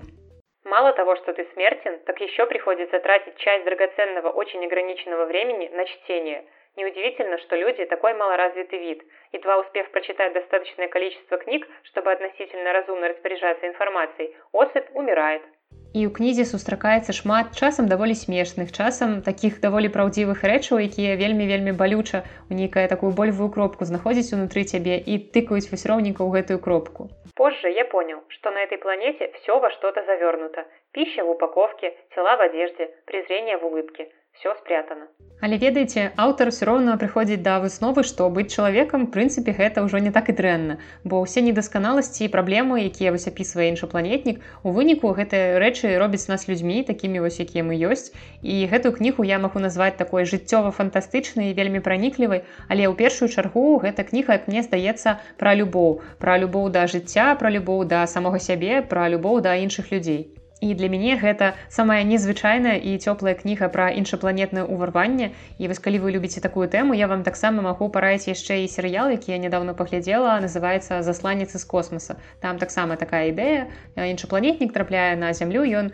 Мало 0.69 0.93
того, 0.93 1.15
что 1.15 1.33
ты 1.33 1.47
смертен, 1.53 1.97
так 2.05 2.21
еще 2.21 2.45
приходится 2.45 2.99
тратить 2.99 3.35
часть 3.37 3.65
драгоценного, 3.65 4.29
очень 4.29 4.63
ограниченного 4.63 5.25
времени 5.25 5.67
на 5.69 5.83
чтение. 5.85 6.45
Неудивительно, 6.75 7.39
что 7.39 7.55
люди– 7.55 7.83
такой 7.89 8.13
малоразвитый 8.13 8.77
вид, 8.77 9.03
едва 9.31 9.57
успев 9.57 9.89
прочитать 9.89 10.33
достаточное 10.33 10.87
количество 10.87 11.39
книг, 11.39 11.67
чтобы 11.85 12.11
относительно 12.11 12.71
разумно 12.71 13.07
распоряжаться 13.07 13.65
информацией, 13.67 14.35
особь 14.51 14.85
умирает. 14.93 15.41
І 15.89 16.05
ў 16.05 16.13
кнізе 16.13 16.45
сустракаецца 16.45 17.13
шмат 17.17 17.57
часам 17.57 17.89
даволі 17.89 18.13
смешных 18.13 18.69
часам 18.69 19.15
такіх 19.25 19.57
даволі 19.63 19.89
праўдзівых 19.95 20.43
рэчаў, 20.45 20.81
якія 20.85 21.17
вельмі 21.17 21.49
вельмі 21.49 21.73
балюча 21.79 22.21
у 22.49 22.57
нейкая 22.59 22.85
такую 22.91 23.09
болевую 23.17 23.49
кропку 23.55 23.89
знаходзіць 23.89 24.33
унутры 24.37 24.65
цябе 24.69 25.01
і 25.01 25.17
тыкаюць 25.33 25.71
васроўніка 25.73 26.21
ў 26.21 26.29
гэтую 26.37 26.59
кропку. 26.61 27.09
Позже 27.33 27.73
я 27.73 27.85
понял, 27.85 28.21
что 28.27 28.51
на 28.51 28.61
этой 28.69 28.77
планете 28.77 29.31
все 29.41 29.59
во 29.59 29.71
что-то 29.71 30.05
завернуто. 30.05 30.65
Пища 30.91 31.23
в 31.23 31.29
упаковке, 31.33 31.95
тела 32.13 32.37
в 32.37 32.41
одежде, 32.41 32.91
презрение 33.05 33.57
в 33.57 33.65
улыбке. 33.65 34.09
Все 34.39 34.55
спрятано. 34.55 35.01
Але 35.41 35.57
ведаеце, 35.59 36.11
аўтар 36.15 36.47
ўсё 36.47 36.67
роўна 36.67 36.95
прыходзіць 36.99 37.43
да 37.43 37.59
высновы, 37.63 38.03
што 38.07 38.27
быць 38.31 38.47
чалавекам 38.55 39.03
прынцыпе 39.11 39.51
гэта 39.57 39.83
ўжо 39.83 39.99
не 39.99 40.13
так 40.15 40.31
і 40.31 40.35
дрэнна, 40.39 40.77
бо 41.03 41.19
ўсе 41.23 41.43
недасканаласці 41.43 42.23
і 42.23 42.31
праблемы, 42.31 42.79
якія 42.87 43.11
вось 43.11 43.27
апісвае 43.27 43.67
іншапланетнік, 43.75 44.39
у 44.63 44.71
выніку 44.71 45.11
гэтыя 45.19 45.59
рэчы 45.59 45.91
робяць 45.99 46.31
нас 46.31 46.47
людзьмі 46.47 46.87
такімі 46.87 47.19
вось 47.27 47.43
якія 47.43 47.67
мы 47.67 47.75
ёсць. 47.91 48.15
І 48.39 48.63
гэтую 48.71 48.95
кнігу 48.95 49.27
я 49.27 49.43
магу 49.43 49.59
назваць 49.59 49.99
такой 49.99 50.23
жыццёва-фантастычнай 50.23 51.51
і 51.51 51.55
вельмі 51.59 51.83
праніклівай, 51.83 52.47
але 52.71 52.87
ў 52.87 52.95
першую 52.95 53.27
чаргу 53.27 53.83
гэта 53.83 54.07
кніга, 54.07 54.39
як 54.39 54.47
мне 54.47 54.63
здаецца 54.63 55.19
пра 55.35 55.51
любоў, 55.51 55.99
пра 56.23 56.39
любоў 56.39 56.71
да 56.71 56.87
жыцця, 56.87 57.35
пра 57.35 57.51
любоў 57.51 57.83
да 57.83 58.07
самога 58.07 58.39
сябе, 58.39 58.79
пра 58.87 59.11
любоў 59.11 59.43
да 59.43 59.59
іншых 59.59 59.91
людзей. 59.91 60.38
І 60.59 60.75
для 60.75 60.89
мяне 60.91 61.15
гэта 61.15 61.55
самая 61.71 62.03
незвычайная 62.03 62.75
і 62.75 62.99
цёплая 62.99 63.35
кніга 63.39 63.71
пра 63.71 63.89
іншапланетнае 63.95 64.67
ўварванне. 64.67 65.31
І 65.57 65.71
вось 65.71 65.79
калі 65.79 66.03
вы 66.03 66.11
любіце 66.11 66.43
такую 66.43 66.67
тэму, 66.67 66.91
я 66.93 67.07
вам 67.07 67.23
таксама 67.23 67.63
магу 67.63 67.87
параіць 67.87 68.27
яшчэ 68.27 68.63
і 68.63 68.67
серыял, 68.67 69.07
які 69.07 69.31
я 69.31 69.39
нядаўна 69.39 69.73
паглядзела, 69.73 70.35
называецца 70.43 70.99
засланніцы 70.99 71.57
з 71.59 71.65
космоса. 71.65 72.19
Там 72.43 72.59
таксама 72.59 72.99
такая 72.99 73.31
ідэя. 73.31 73.71
іншапланетнік 73.95 74.73
трапляе 74.73 75.15
на 75.15 75.31
зямлю, 75.33 75.63
ён 75.63 75.91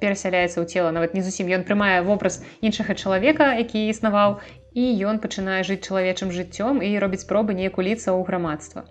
перасяляецца 0.00 0.60
ў 0.60 0.66
цела, 0.68 0.92
нават 0.92 1.14
не 1.14 1.22
зусім 1.24 1.48
ён 1.48 1.64
прымае 1.64 2.02
вобраз 2.04 2.44
іншага 2.60 2.94
чалавека, 2.94 3.56
які 3.56 3.88
існаваў 3.88 4.40
і 4.76 4.84
ён 5.08 5.24
пачынае 5.24 5.64
жыць 5.64 5.84
чалавечым 5.88 6.32
жыццём 6.36 6.84
і 6.84 6.92
робіць 7.00 7.24
спробы 7.24 7.56
неяк 7.56 7.80
уліцца 7.80 8.12
ў 8.12 8.20
грамадства. 8.28 8.84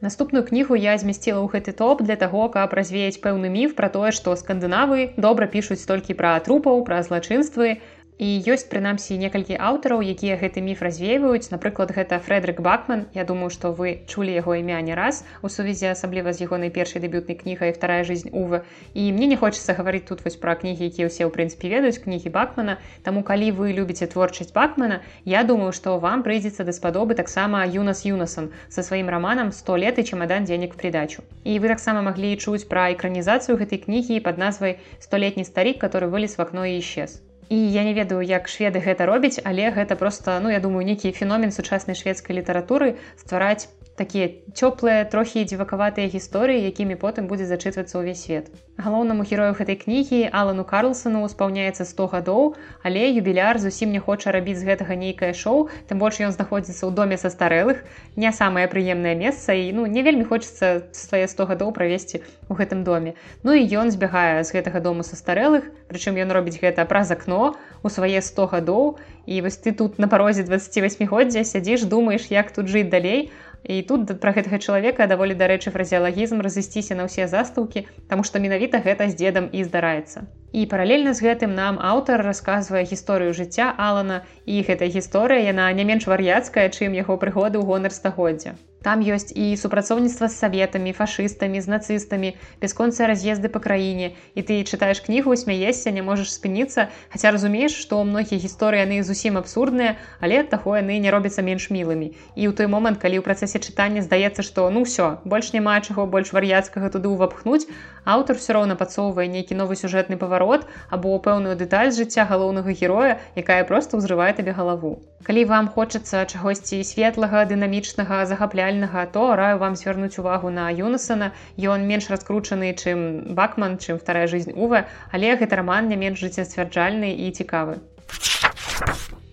Наступную 0.00 0.44
кнігу 0.46 0.76
я 0.78 0.94
змясціла 0.94 1.42
ў 1.42 1.50
гэты 1.50 1.72
топ 1.74 2.02
для 2.06 2.14
таго, 2.14 2.46
каб 2.54 2.74
развеяць 2.78 3.18
пэўны 3.18 3.50
міф 3.50 3.74
пра 3.74 3.88
тое, 3.90 4.14
што 4.14 4.34
скандынавы 4.38 5.10
добра 5.18 5.50
пішуць 5.50 5.82
толькі 5.90 6.14
пра 6.14 6.38
трупаў, 6.46 6.84
пра 6.86 7.02
злачынствы, 7.02 7.82
і 8.18 8.28
ёсць 8.50 8.66
прынамсі 8.66 9.14
некалькі 9.22 9.54
аўтараў 9.62 10.02
якія 10.02 10.34
гэты 10.42 10.58
міф 10.58 10.82
развейваюць. 10.82 11.54
Напрыклад 11.54 11.94
гэта 11.94 12.18
фредрик 12.18 12.60
бакман. 12.60 13.06
Я 13.14 13.24
думаю 13.24 13.50
что 13.54 13.70
вы 13.70 14.02
чулі 14.10 14.34
яго 14.34 14.58
імя 14.58 14.80
не 14.82 14.94
раз 14.98 15.22
у 15.42 15.48
сувязі 15.48 15.86
асабліва 15.94 16.34
з 16.34 16.42
ягонай 16.42 16.74
першай 16.74 16.98
дэбютнай 16.98 17.38
кнігай 17.38 17.70
вторая 17.70 18.02
жизнь 18.02 18.34
увы 18.34 18.66
і 18.94 19.12
мне 19.14 19.30
не 19.30 19.36
хочется 19.36 19.74
гаварыць 19.78 20.10
тут 20.10 20.24
вось 20.26 20.34
пра 20.34 20.58
кнігі 20.58 20.90
якія 20.90 21.06
ўсе 21.06 21.22
ў 21.22 21.30
прынцыпе 21.30 21.70
ведаюць 21.70 22.02
кнігі 22.02 22.34
бакмана. 22.34 22.82
Таму 23.06 23.22
калі 23.22 23.54
вы 23.54 23.70
любіце 23.78 24.10
творчасць 24.10 24.50
бакмана 24.50 25.00
Я 25.24 25.44
думаю 25.46 25.70
что 25.70 25.98
вам 26.02 26.26
прыйдзецца 26.26 26.66
даспадобы 26.66 27.14
таксама 27.14 27.62
юнас 27.70 28.02
юнасан 28.02 28.50
со 28.68 28.82
сваім 28.82 29.14
романам 29.14 29.54
100 29.54 29.78
лет 29.78 29.98
і 29.98 30.04
чемадан 30.04 30.42
денег 30.42 30.74
придачу 30.74 31.22
і 31.44 31.58
вы 31.62 31.70
таксама 31.70 32.02
маглі 32.02 32.34
чуць 32.34 32.66
пра 32.66 32.90
экранізацыю 32.90 33.54
гэтай 33.62 33.78
кнігі 33.86 34.18
под 34.26 34.42
назвай 34.42 34.78
столетний 34.98 35.46
старик 35.46 35.78
который 35.78 36.10
вылез 36.10 36.34
в 36.34 36.42
окно 36.42 36.66
і 36.66 36.82
исчез 36.82 37.22
І 37.48 37.72
я 37.72 37.84
не 37.84 37.94
ведаю, 37.96 38.20
як 38.20 38.48
шведы 38.48 38.80
гэта 38.84 39.06
робяць, 39.08 39.40
але 39.44 39.70
гэта 39.72 39.96
проста 39.96 40.36
ну 40.44 40.52
я 40.52 40.60
думаю, 40.60 40.84
нейкі 40.84 41.12
феномен 41.16 41.52
сучаснай 41.52 41.96
шведскай 41.96 42.36
літаратуры 42.36 42.96
ствараць 43.16 43.68
такія 43.98 44.30
цёплыя 44.54 45.02
трохі 45.10 45.42
дзівакаватыя 45.42 46.06
гісторыі 46.06 46.62
якімі 46.70 46.94
потым 47.02 47.26
будзе 47.26 47.50
зачытвацца 47.50 47.98
ўвесь 47.98 48.22
свет. 48.22 48.46
Галоўнаму 48.78 49.26
герою 49.26 49.58
гэтай 49.58 49.74
кнігі 49.74 50.30
алану 50.30 50.62
карлсону 50.62 51.26
успаўняецца 51.26 51.82
100 51.82 52.06
гадоў 52.14 52.54
але 52.86 53.10
юбіляр 53.10 53.58
зусім 53.58 53.90
не 53.90 53.98
хоча 53.98 54.30
рабіць 54.30 54.56
з 54.62 54.70
гэтага 54.70 54.94
нейкае 54.94 55.34
шоу 55.34 55.66
тым 55.90 55.98
больш 55.98 56.22
ён 56.22 56.30
знаходзіцца 56.30 56.86
ў 56.86 56.94
доме 56.94 57.18
са 57.18 57.32
старэлых 57.34 57.82
не 58.14 58.30
самае 58.30 58.70
прыемнае 58.70 59.18
месца 59.18 59.58
і 59.58 59.74
ну 59.74 59.90
не 59.90 60.06
вельмі 60.06 60.30
хочацца 60.30 60.86
свае 60.94 61.26
100 61.26 61.50
гадоў 61.50 61.74
правесці 61.74 62.22
у 62.46 62.54
гэтым 62.54 62.86
доме. 62.86 63.18
Ну 63.42 63.58
і 63.58 63.66
ён 63.66 63.90
збягае 63.90 64.46
з 64.46 64.54
гэтага 64.54 64.78
дому 64.78 65.02
са 65.02 65.18
старэлых 65.18 65.66
прычым 65.90 66.14
ён 66.22 66.30
робіць 66.30 66.62
гэта 66.62 66.86
праз 66.86 67.10
акно 67.10 67.58
у 67.82 67.90
свае 67.90 68.22
100 68.22 68.46
гадоў 68.54 69.02
і 69.26 69.42
вось 69.42 69.58
ты 69.58 69.74
тут 69.74 69.98
на 69.98 70.06
парозе 70.08 70.46
28годдзя 70.46 71.42
сядзіш 71.44 71.84
думаеш 71.90 72.30
як 72.30 72.54
тут 72.54 72.70
жыць 72.70 72.88
далей 72.88 73.28
а 73.28 73.47
І 73.64 73.82
тут 73.82 74.12
пра 74.20 74.32
гэтага 74.36 74.58
чалавека 74.62 75.06
даволі 75.10 75.34
дарэчы 75.34 75.72
фразеалагізм 75.74 76.40
разысціся 76.44 76.94
на 76.98 77.08
ўсе 77.08 77.26
застаўкі, 77.26 77.84
таму 78.08 78.22
што 78.24 78.38
менавіта 78.38 78.80
гэта 78.84 79.08
з 79.10 79.18
дзедам 79.18 79.50
і 79.52 79.64
здараецца. 79.64 80.24
І 80.52 80.64
паралельна 80.70 81.12
з 81.12 81.24
гэтым 81.26 81.52
нам 81.58 81.76
аўтар 81.82 82.24
расказвае 82.24 82.84
гісторыю 82.88 83.34
жыцця 83.36 83.74
Алана 83.76 84.22
і 84.46 84.62
гэтая 84.62 84.88
гісторыя 84.88 85.44
яна 85.50 85.68
не 85.72 85.84
менш 85.84 86.06
вар'яцкая, 86.08 86.68
чым 86.70 86.96
яго 86.96 87.18
прыгоды 87.20 87.60
ў 87.60 87.64
гонар 87.68 87.92
стагоддзя. 87.92 88.56
Там 88.82 89.02
ёсць 89.02 89.34
і 89.34 89.58
супрацоўніцтва 89.58 90.30
з 90.30 90.38
саветамі, 90.38 90.94
фашыстамі, 90.94 91.58
з 91.58 91.66
нацыстамі, 91.66 92.28
бясконцыя 92.62 93.10
раз'езды 93.10 93.50
па 93.50 93.58
краіне. 93.58 94.14
І 94.38 94.46
ты 94.46 94.62
чытаеш 94.62 95.02
кнігу, 95.02 95.34
смяешся, 95.34 95.90
не 95.90 96.02
можаш 96.06 96.30
спыніцца, 96.30 96.86
хаця 97.10 97.34
разумееш, 97.34 97.74
што 97.74 97.98
многія 98.06 98.38
гісторыі 98.38 98.86
яны 98.86 99.02
зусім 99.02 99.34
абсурдныя, 99.34 99.98
але 100.22 100.46
ад 100.46 100.54
таго 100.54 100.78
яны 100.78 101.02
не 101.02 101.10
робяцца 101.10 101.42
менш 101.42 101.74
мілымі. 101.74 102.14
І 102.38 102.46
ў 102.46 102.52
той 102.54 102.70
момант, 102.70 103.02
калі 103.02 103.18
ў 103.18 103.26
працэсе 103.26 103.58
чытання 103.58 104.06
здаецца, 104.06 104.46
што 104.46 104.70
ну 104.70 104.86
ўсё, 104.86 105.26
больш 105.26 105.50
няма 105.58 105.82
чаго 105.82 106.06
больш 106.06 106.30
вар'яцкага 106.30 106.94
туды 106.94 107.10
ўвапхнуць, 107.10 107.66
аўтар 108.06 108.38
все 108.38 108.54
роўна 108.54 108.78
пацоўвае 108.78 109.26
нейкі 109.26 109.58
новы 109.58 109.74
сюжэтны 109.74 110.22
паварот 110.22 110.70
або 110.86 111.18
пэўную 111.18 111.58
дэталь 111.58 111.90
жыцця 111.90 112.30
галоўнага 112.30 112.70
героя, 112.78 113.18
якая 113.34 113.66
проста 113.66 113.98
ўзрывае 113.98 114.32
табе 114.38 114.54
галаву. 114.54 115.02
Калі 115.26 115.44
вам 115.50 115.66
хочацца 115.66 116.22
чагосьці 116.30 116.78
светлага, 116.86 117.42
дынамічнага, 117.42 118.22
захапля 118.30 118.68
рэальнага 118.78 119.06
то 119.12 119.36
раю 119.36 119.58
вам 119.58 119.74
звярнуць 119.76 120.18
увагу 120.18 120.50
на 120.50 120.70
юнасана 120.70 121.32
ён 121.58 121.86
менш 121.86 122.08
раскручаны 122.10 122.74
чым 122.74 123.34
бакман 123.34 123.78
чым 123.78 123.98
вторая 123.98 124.26
жизнь 124.26 124.52
увы 124.54 124.84
але 125.10 125.34
гэты 125.36 125.56
роман 125.56 125.88
не 125.88 125.96
менш 125.96 126.18
жыццясцвярджальны 126.22 127.10
і 127.26 127.30
цікавы. 127.32 127.78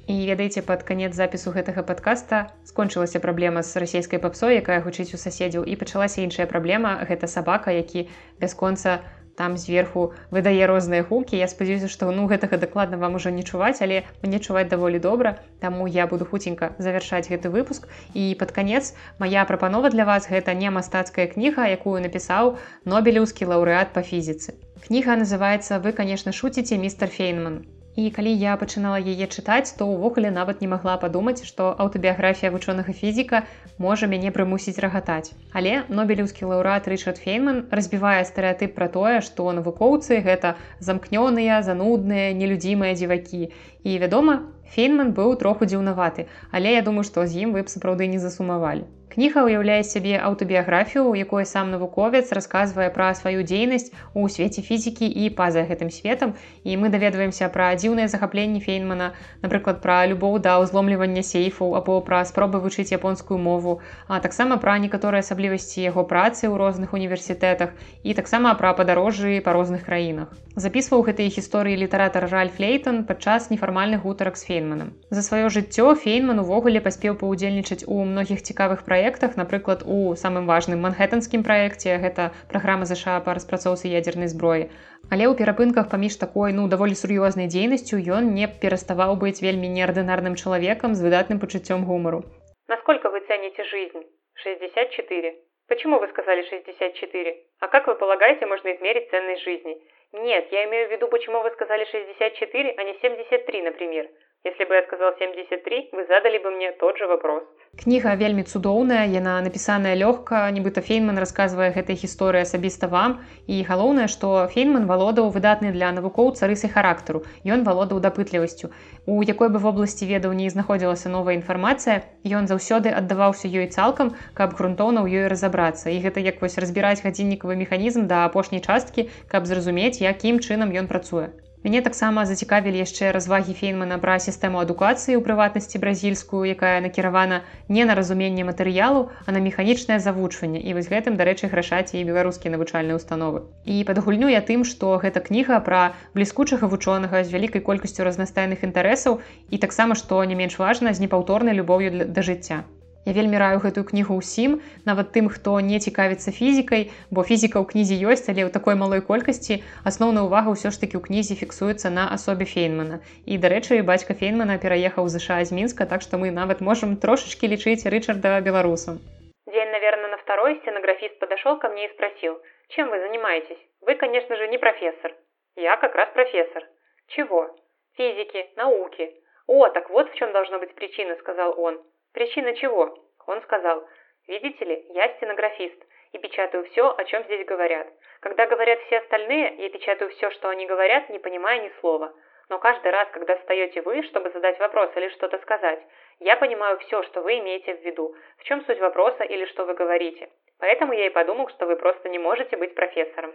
І 0.08 0.16
ведаеце 0.30 0.62
пад 0.62 0.84
канец 0.86 1.14
запісу 1.14 1.50
гэтага 1.52 1.82
падкаста 1.82 2.54
скончылася 2.66 3.20
праблема 3.20 3.64
з 3.64 3.78
расійскай 3.82 4.20
папсой, 4.22 4.62
якая 4.62 4.82
гучыць 4.82 5.14
у 5.14 5.18
суседзяў 5.18 5.66
і 5.66 5.76
пачалася 5.76 6.22
іншая 6.22 6.46
праблема. 6.46 7.02
Гэта 7.10 7.26
сабака, 7.26 7.74
які 7.74 8.06
бясконца 8.38 9.02
там 9.36 9.58
зверху 9.58 10.14
выдае 10.32 10.66
розныя 10.66 11.04
гукі. 11.04 11.38
Я 11.38 11.48
спадзяюся, 11.48 11.88
што 11.92 12.12
ну 12.12 12.28
гэтага 12.32 12.58
дакладна 12.58 12.98
вам 12.98 13.16
ужо 13.20 13.30
не 13.30 13.44
чуваць, 13.44 13.82
але 13.82 14.04
мне 14.24 14.40
чуваць 14.40 14.68
даволі 14.72 15.00
добра. 15.00 15.38
Таму 15.60 15.88
я 15.88 16.08
буду 16.08 16.26
хуценька 16.26 16.74
завяршаць 16.80 17.28
гэты 17.30 17.52
выпуск. 17.52 17.88
І 18.14 18.36
пад 18.40 18.52
канец 18.52 18.96
моя 19.20 19.46
прапанова 19.46 19.90
для 19.90 20.06
вас 20.06 20.30
гэта 20.32 20.54
не 20.54 20.72
мастацкая 20.72 21.28
кніга, 21.28 21.68
якую 21.68 22.00
напісаў 22.02 22.58
нобелеўскі 22.86 23.46
лаўрэат 23.52 23.94
па 23.94 24.02
фізіцы. 24.02 24.56
Кніга 24.88 25.16
называется 25.16 25.80
вы, 25.80 25.92
конечно, 25.92 26.32
шуціце 26.32 26.78
містер 26.78 27.10
Фейнман. 27.10 27.66
І 27.96 28.10
калі 28.16 28.32
я 28.40 28.54
пачынала 28.60 29.00
яе 29.00 29.26
чытаць, 29.32 29.72
то 29.80 29.86
ўвогуле 29.88 30.28
нават 30.38 30.60
не 30.64 30.68
магла 30.68 30.96
падумаць, 31.00 31.48
што 31.48 31.68
аўтабіяграфія 31.84 32.52
вучонага 32.52 32.92
фізіка 32.92 33.40
можа 33.86 34.10
мяне 34.12 34.32
прымусіць 34.36 34.76
рагатаць. 34.84 35.32
Але 35.56 35.88
нобелеўскі 36.00 36.50
лаўрат 36.50 36.90
Рчард 36.92 37.24
Фейнман 37.24 37.64
разбівае 37.72 38.28
стэеатып 38.28 38.76
пра 38.76 38.90
тое, 38.98 39.24
што 39.30 39.48
навукоўцы 39.56 40.20
гэта 40.28 40.56
замкнёныя, 40.90 41.64
занудныя, 41.64 42.36
нелюдзімыя 42.42 43.00
дзівакі. 43.00 43.48
І 43.88 43.98
вядома, 44.04 44.42
Фейнман 44.76 45.16
быў 45.16 45.40
троху 45.40 45.64
дзіўнаваты, 45.64 46.28
але 46.52 46.76
я 46.76 46.84
думаю, 46.84 47.08
што 47.08 47.24
з 47.24 47.48
ім 47.48 47.56
вы 47.56 47.64
б 47.64 47.72
сапраўды 47.72 48.12
не 48.12 48.20
засумавалі. 48.20 48.84
Кніга 49.16 49.48
ўяўляе 49.48 49.80
сябе 49.88 50.20
аўтабіяграфію, 50.20 51.08
у 51.08 51.16
якой 51.16 51.46
сам 51.48 51.72
навуковец 51.72 52.36
расказвае 52.36 52.92
пра 52.92 53.14
сваю 53.16 53.48
дзейнасць 53.48 53.96
у 54.12 54.28
свеце 54.28 54.60
фізікі 54.60 55.08
і 55.08 55.30
па-за 55.32 55.64
гэтым 55.64 55.88
светам. 55.88 56.34
І 56.68 56.76
мы 56.76 56.92
даведваемся 56.92 57.48
пра 57.48 57.72
дзіўныя 57.80 58.12
захапленні 58.12 58.60
фейнмана, 58.60 59.16
напрыклад, 59.40 59.80
пра 59.80 60.04
любоў 60.12 60.36
да 60.44 60.58
ўзломлівання 60.60 61.24
сейфаў 61.24 61.80
або 61.80 61.96
пра 62.04 62.20
спробы 62.28 62.60
вучыць 62.60 62.92
японскую 62.92 63.40
мову, 63.40 63.80
а 64.12 64.20
таксама 64.20 64.60
пра 64.60 64.76
некаторыя 64.84 65.24
асаблівасці 65.24 65.88
яго 65.88 66.04
працы 66.04 66.52
ў 66.52 66.60
розных 66.60 66.92
універсітэтах 66.92 67.72
і 68.04 68.18
таксама 68.20 68.52
пра 68.60 68.76
падарожжы 68.76 69.40
па 69.40 69.56
розных 69.56 69.88
краінах. 69.88 70.36
Запісваў 70.60 71.08
гэтыя 71.08 71.32
гісторыі 71.32 71.80
літаратар 71.80 72.28
Ральф 72.28 72.60
Лейтон 72.60 73.08
падчас 73.08 73.48
нефармальных 73.48 74.04
гутарак 74.04 74.36
з 74.36 74.44
фейнманам. 74.52 74.92
За 75.08 75.24
сваё 75.24 75.48
жыццё 75.48 75.96
фейнман 75.96 76.44
увогуле 76.44 76.84
паспеў 76.84 77.16
паўдзельнічаць 77.16 77.88
у 77.88 78.04
многіх 78.04 78.44
цікавых 78.44 78.84
праектах 78.84 79.05
праектах. 79.06 79.38
Напрыклад 79.38 79.84
у 79.86 80.16
самым 80.16 80.48
важным 80.50 80.82
манхэттанскім 80.82 81.44
праекце 81.46 81.98
гэта 82.02 82.34
праграма 82.50 82.86
ЗША 82.90 83.22
па 83.22 83.38
распрацоўцы 83.38 83.86
ядзернай 83.86 84.26
зброі. 84.34 84.66
Але 85.14 85.30
ў 85.30 85.38
перапынках 85.38 85.94
паміж 85.94 86.18
такой 86.18 86.58
ну 86.58 86.66
даволі 86.66 86.98
сур'ёзнай 86.98 87.46
дзейнасцю 87.46 88.02
ён 88.02 88.34
не 88.34 88.50
пераставаў 88.50 89.14
быць 89.22 89.46
вельмі 89.46 89.70
неардынарным 89.78 90.34
чалавекам 90.42 90.98
з 90.98 91.06
выдатным 91.06 91.38
пачуццём 91.38 91.86
гумару. 91.86 92.26
Насколько 92.68 93.14
вы 93.14 93.22
цените 93.30 93.64
жизнь? 93.70 94.02
64 94.42 95.36
почему 95.70 96.00
вы 96.00 96.08
сказали 96.10 96.42
64 96.50 97.38
а 97.62 97.68
как 97.68 97.88
вы 97.88 97.96
полагаете 97.96 98.46
можно 98.46 98.74
измерить 98.74 99.10
ценность 99.12 99.44
жизни? 99.44 99.78
Нет 100.14 100.48
я 100.52 100.66
имею 100.66 100.90
в 100.90 100.92
виду 100.92 101.08
почему 101.08 101.44
вы 101.44 101.52
сказали 101.52 101.86
64 101.86 102.74
а 102.78 102.84
не 102.84 102.98
73 103.02 103.62
например 103.62 104.10
Если 104.46 104.64
бы 104.64 104.76
я 104.76 104.84
сказал 104.84 105.12
73, 105.18 105.90
вы 105.92 106.06
задали 106.06 106.38
бы 106.38 106.52
мне 106.52 106.72
тот 106.72 107.00
же 107.00 107.08
вопрос. 107.08 107.42
Кніга 107.84 108.16
вельмі 108.16 108.44
цудоўная, 108.44 109.06
яна 109.10 109.42
напісаная 109.42 109.96
лёгка, 109.98 110.46
нібыта 110.54 110.84
Фейнман 110.86 111.18
расказвае 111.18 111.72
гэтай 111.74 111.98
гісторыі 111.98 112.46
асабіста 112.46 112.86
вам. 112.88 113.26
І 113.50 113.66
галоўнае, 113.66 114.06
што 114.08 114.46
Фейнман 114.54 114.86
валодаў 114.86 115.32
выдатны 115.34 115.72
для 115.74 115.90
навукоўца 115.98 116.46
рысы 116.46 116.70
характару. 116.70 117.24
Ён 117.42 117.66
валодаў 117.66 118.00
дапытлівасцю. 118.06 118.70
У 119.10 119.24
якой 119.26 119.50
бы 119.50 119.58
вобласці 119.58 120.06
ведаў 120.06 120.38
не 120.38 120.50
знаходзілася 120.54 121.10
новая 121.10 121.34
інфармацыя, 121.42 122.06
ён 122.24 122.46
заўсёды 122.46 122.94
аддаваўся 122.94 123.50
ёй 123.50 123.66
цалкам, 123.74 124.14
каб 124.38 124.54
грунтоўна 124.54 125.02
ў 125.02 125.26
ёй 125.26 125.28
разабрацца. 125.34 125.90
І 125.90 125.98
гэта 126.06 126.22
як 126.22 126.46
вось 126.46 126.62
разбіраць 126.62 127.02
гадзіннікавы 127.02 127.58
механізм 127.66 128.06
да 128.06 128.30
апошняй 128.30 128.62
часткі, 128.62 129.10
каб 129.26 129.50
зразумець, 129.50 129.98
якім 130.06 130.38
чынам 130.38 130.70
ён 130.70 130.86
працуе. 130.86 131.34
Мяне 131.66 131.80
таксама 131.82 132.24
зацікавілі 132.30 132.78
яшчэ 132.78 133.08
развагі 133.16 133.54
фейнмана 133.58 133.96
пра 134.02 134.16
сістэму 134.22 134.60
адукацыі 134.62 135.18
ў 135.18 135.22
прыватнасці 135.26 135.82
бразільскую, 135.82 136.42
якая 136.46 136.78
накіравана 136.86 137.40
не 137.78 137.88
на 137.90 137.96
разуменне 137.98 138.46
матэрыялу, 138.46 139.10
а 139.26 139.34
на 139.34 139.42
механічнае 139.42 139.98
завучванне 139.98 140.62
і 140.62 140.78
вось 140.78 140.92
гэтым, 140.94 141.18
дарэчы, 141.18 141.50
грашаць 141.50 141.98
і 141.98 142.06
беларускія 142.06 142.54
навучальныя 142.54 143.02
установы. 143.02 143.50
І 143.66 143.82
падгульню 143.90 144.30
я 144.30 144.46
тым, 144.46 144.62
што 144.62 144.94
гэта 145.02 145.26
кніга 145.26 145.58
пра 145.66 145.98
бліскучага 146.14 146.70
вучонага 146.70 147.26
з 147.26 147.34
вялікай 147.34 147.66
колькасцю 147.66 148.06
разнастайных 148.06 148.62
інтарэсаў 148.62 149.22
і 149.50 149.58
таксама, 149.58 149.98
што 149.98 150.22
не 150.22 150.38
менш 150.38 150.62
важна 150.62 150.94
з 150.94 151.02
непаўторнай 151.02 151.58
любоўю 151.58 152.06
да 152.06 152.22
жыцця. 152.22 152.62
Я 153.06 153.14
вельмі 153.14 153.38
раю 153.38 153.62
гэтую 153.62 153.86
кнігу 153.86 154.18
ўсім, 154.18 154.58
нават 154.90 155.14
тым, 155.14 155.30
хто 155.30 155.62
не 155.62 155.78
цікавіцца 155.78 156.34
фізікай, 156.34 156.90
бо 157.14 157.22
фізіка 157.22 157.62
ў 157.62 157.66
кнізе 157.70 157.96
ёсць, 158.02 158.26
але 158.34 158.46
ў 158.46 158.50
такой 158.50 158.74
малой 158.74 159.06
колькасці 159.06 159.62
асноўная 159.86 160.26
ўвага 160.26 160.58
ўсё 160.58 160.74
ж 160.74 160.82
такі 160.82 160.98
ў 160.98 161.06
кнізе 161.06 161.38
фіксуецца 161.38 161.94
на 161.94 162.10
асобе 162.10 162.50
фейнмана. 162.50 163.06
І 163.30 163.38
дарэчы, 163.38 163.78
бацька 163.86 164.18
фейнмана 164.18 164.58
пераехаў 164.58 165.06
ЗША 165.06 165.38
з 165.46 165.54
мінска, 165.54 165.86
так 165.86 166.02
што 166.02 166.18
мы 166.18 166.34
нават 166.34 166.66
можам 166.66 166.98
трошачки 166.98 167.46
лічыць 167.46 167.86
Рчарда 167.86 168.42
беларусам. 168.42 168.98
День, 169.46 169.70
наверное, 169.70 170.10
на 170.10 170.18
второй 170.18 170.58
стенографист 170.66 171.20
подошел 171.20 171.60
ко 171.62 171.70
мне 171.70 171.86
и 171.86 171.94
спросил, 171.94 172.42
чем 172.70 172.90
вы 172.90 173.00
занимаетесь? 173.00 173.62
Вы, 173.82 173.94
конечно 173.96 174.36
же, 174.36 174.48
не 174.48 174.58
профессор. 174.58 175.14
Я 175.56 175.78
как 175.78 175.94
раз 175.94 176.10
профессор. 176.14 176.66
Чего? 177.08 177.56
Физики, 177.98 178.50
науки. 178.56 179.14
О, 179.46 179.70
так 179.70 179.92
вот 179.92 180.10
в 180.10 180.16
чем 180.16 180.34
должна 180.34 180.58
быть 180.58 180.74
причина, 180.74 181.16
сказал 181.22 181.54
он. 181.60 181.80
Причина 182.16 182.54
чего? 182.54 182.98
Он 183.28 183.42
сказал, 183.42 183.86
видите 184.28 184.64
ли, 184.64 184.86
я 184.92 185.10
стенографист 185.18 185.76
и 186.14 186.18
печатаю 186.18 186.64
все, 186.64 186.96
о 186.96 187.04
чем 187.04 187.26
здесь 187.26 187.46
говорят. 187.46 187.88
Когда 188.22 188.48
говорят 188.48 188.80
все 188.84 189.00
остальные, 189.00 189.56
я 189.58 189.70
печатаю 189.70 190.10
все, 190.12 190.32
что 190.32 190.48
они 190.48 190.66
говорят, 190.66 191.10
не 191.10 191.20
понимая 191.20 191.60
ни 191.60 191.70
слова. 191.82 192.14
Но 192.48 192.58
каждый 192.58 192.94
раз, 192.94 193.10
когда 193.12 193.36
встаете 193.36 193.82
вы, 193.82 194.02
чтобы 194.04 194.30
задать 194.30 194.58
вопрос 194.60 194.92
или 194.96 195.10
что-то 195.10 195.40
сказать, 195.40 195.84
я 196.20 196.38
понимаю 196.38 196.80
все, 196.80 197.04
что 197.04 197.22
вы 197.22 197.40
имеете 197.40 197.76
в 197.76 197.82
виду, 197.82 198.16
в 198.38 198.44
чем 198.46 198.64
суть 198.64 198.80
вопроса 198.80 199.26
или 199.26 199.44
что 199.48 199.66
вы 199.66 199.74
говорите. 199.74 200.30
Поэтому 200.58 200.94
я 200.94 201.08
и 201.08 201.10
подумал, 201.10 201.50
что 201.50 201.66
вы 201.66 201.76
просто 201.76 202.08
не 202.08 202.18
можете 202.18 202.56
быть 202.56 202.76
профессором. 202.76 203.34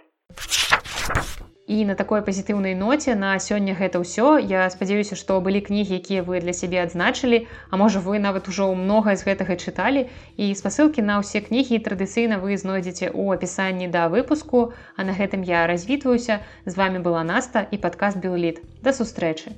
І 1.70 1.84
на 1.86 1.94
такой 1.94 2.22
пазітыўнай 2.26 2.74
ноце 2.74 3.14
на 3.18 3.28
сёння 3.38 3.76
гэта 3.78 4.02
ўсё. 4.02 4.42
Я 4.42 4.66
спадзяюся, 4.74 5.14
што 5.20 5.38
былі 5.38 5.62
кнігі, 5.68 6.02
якія 6.02 6.26
вы 6.26 6.42
для 6.42 6.50
сябе 6.50 6.82
адзначылі, 6.82 7.46
А 7.70 7.78
можа 7.78 8.02
вы 8.02 8.18
нават 8.18 8.50
ужо 8.50 8.66
многа 8.74 9.14
з 9.14 9.22
гэтага 9.22 9.54
чыталі. 9.54 10.04
І 10.34 10.50
спасылкі 10.58 11.06
на 11.06 11.22
ўсе 11.22 11.46
кнігі 11.46 11.78
традыцыйна 11.86 12.42
вы 12.42 12.58
знойдзеце 12.58 13.14
ў 13.14 13.38
апісанні 13.38 13.86
да 13.86 14.10
выпуску, 14.10 14.74
А 14.98 15.06
на 15.06 15.14
гэтым 15.14 15.46
я 15.46 15.66
развітваюся. 15.70 16.42
З 16.66 16.74
вами 16.74 16.98
была 16.98 17.22
Наста 17.22 17.62
і 17.70 17.78
падкаст 17.78 18.18
Белліт. 18.18 18.58
Да 18.82 18.90
сустрэчы. 18.90 19.54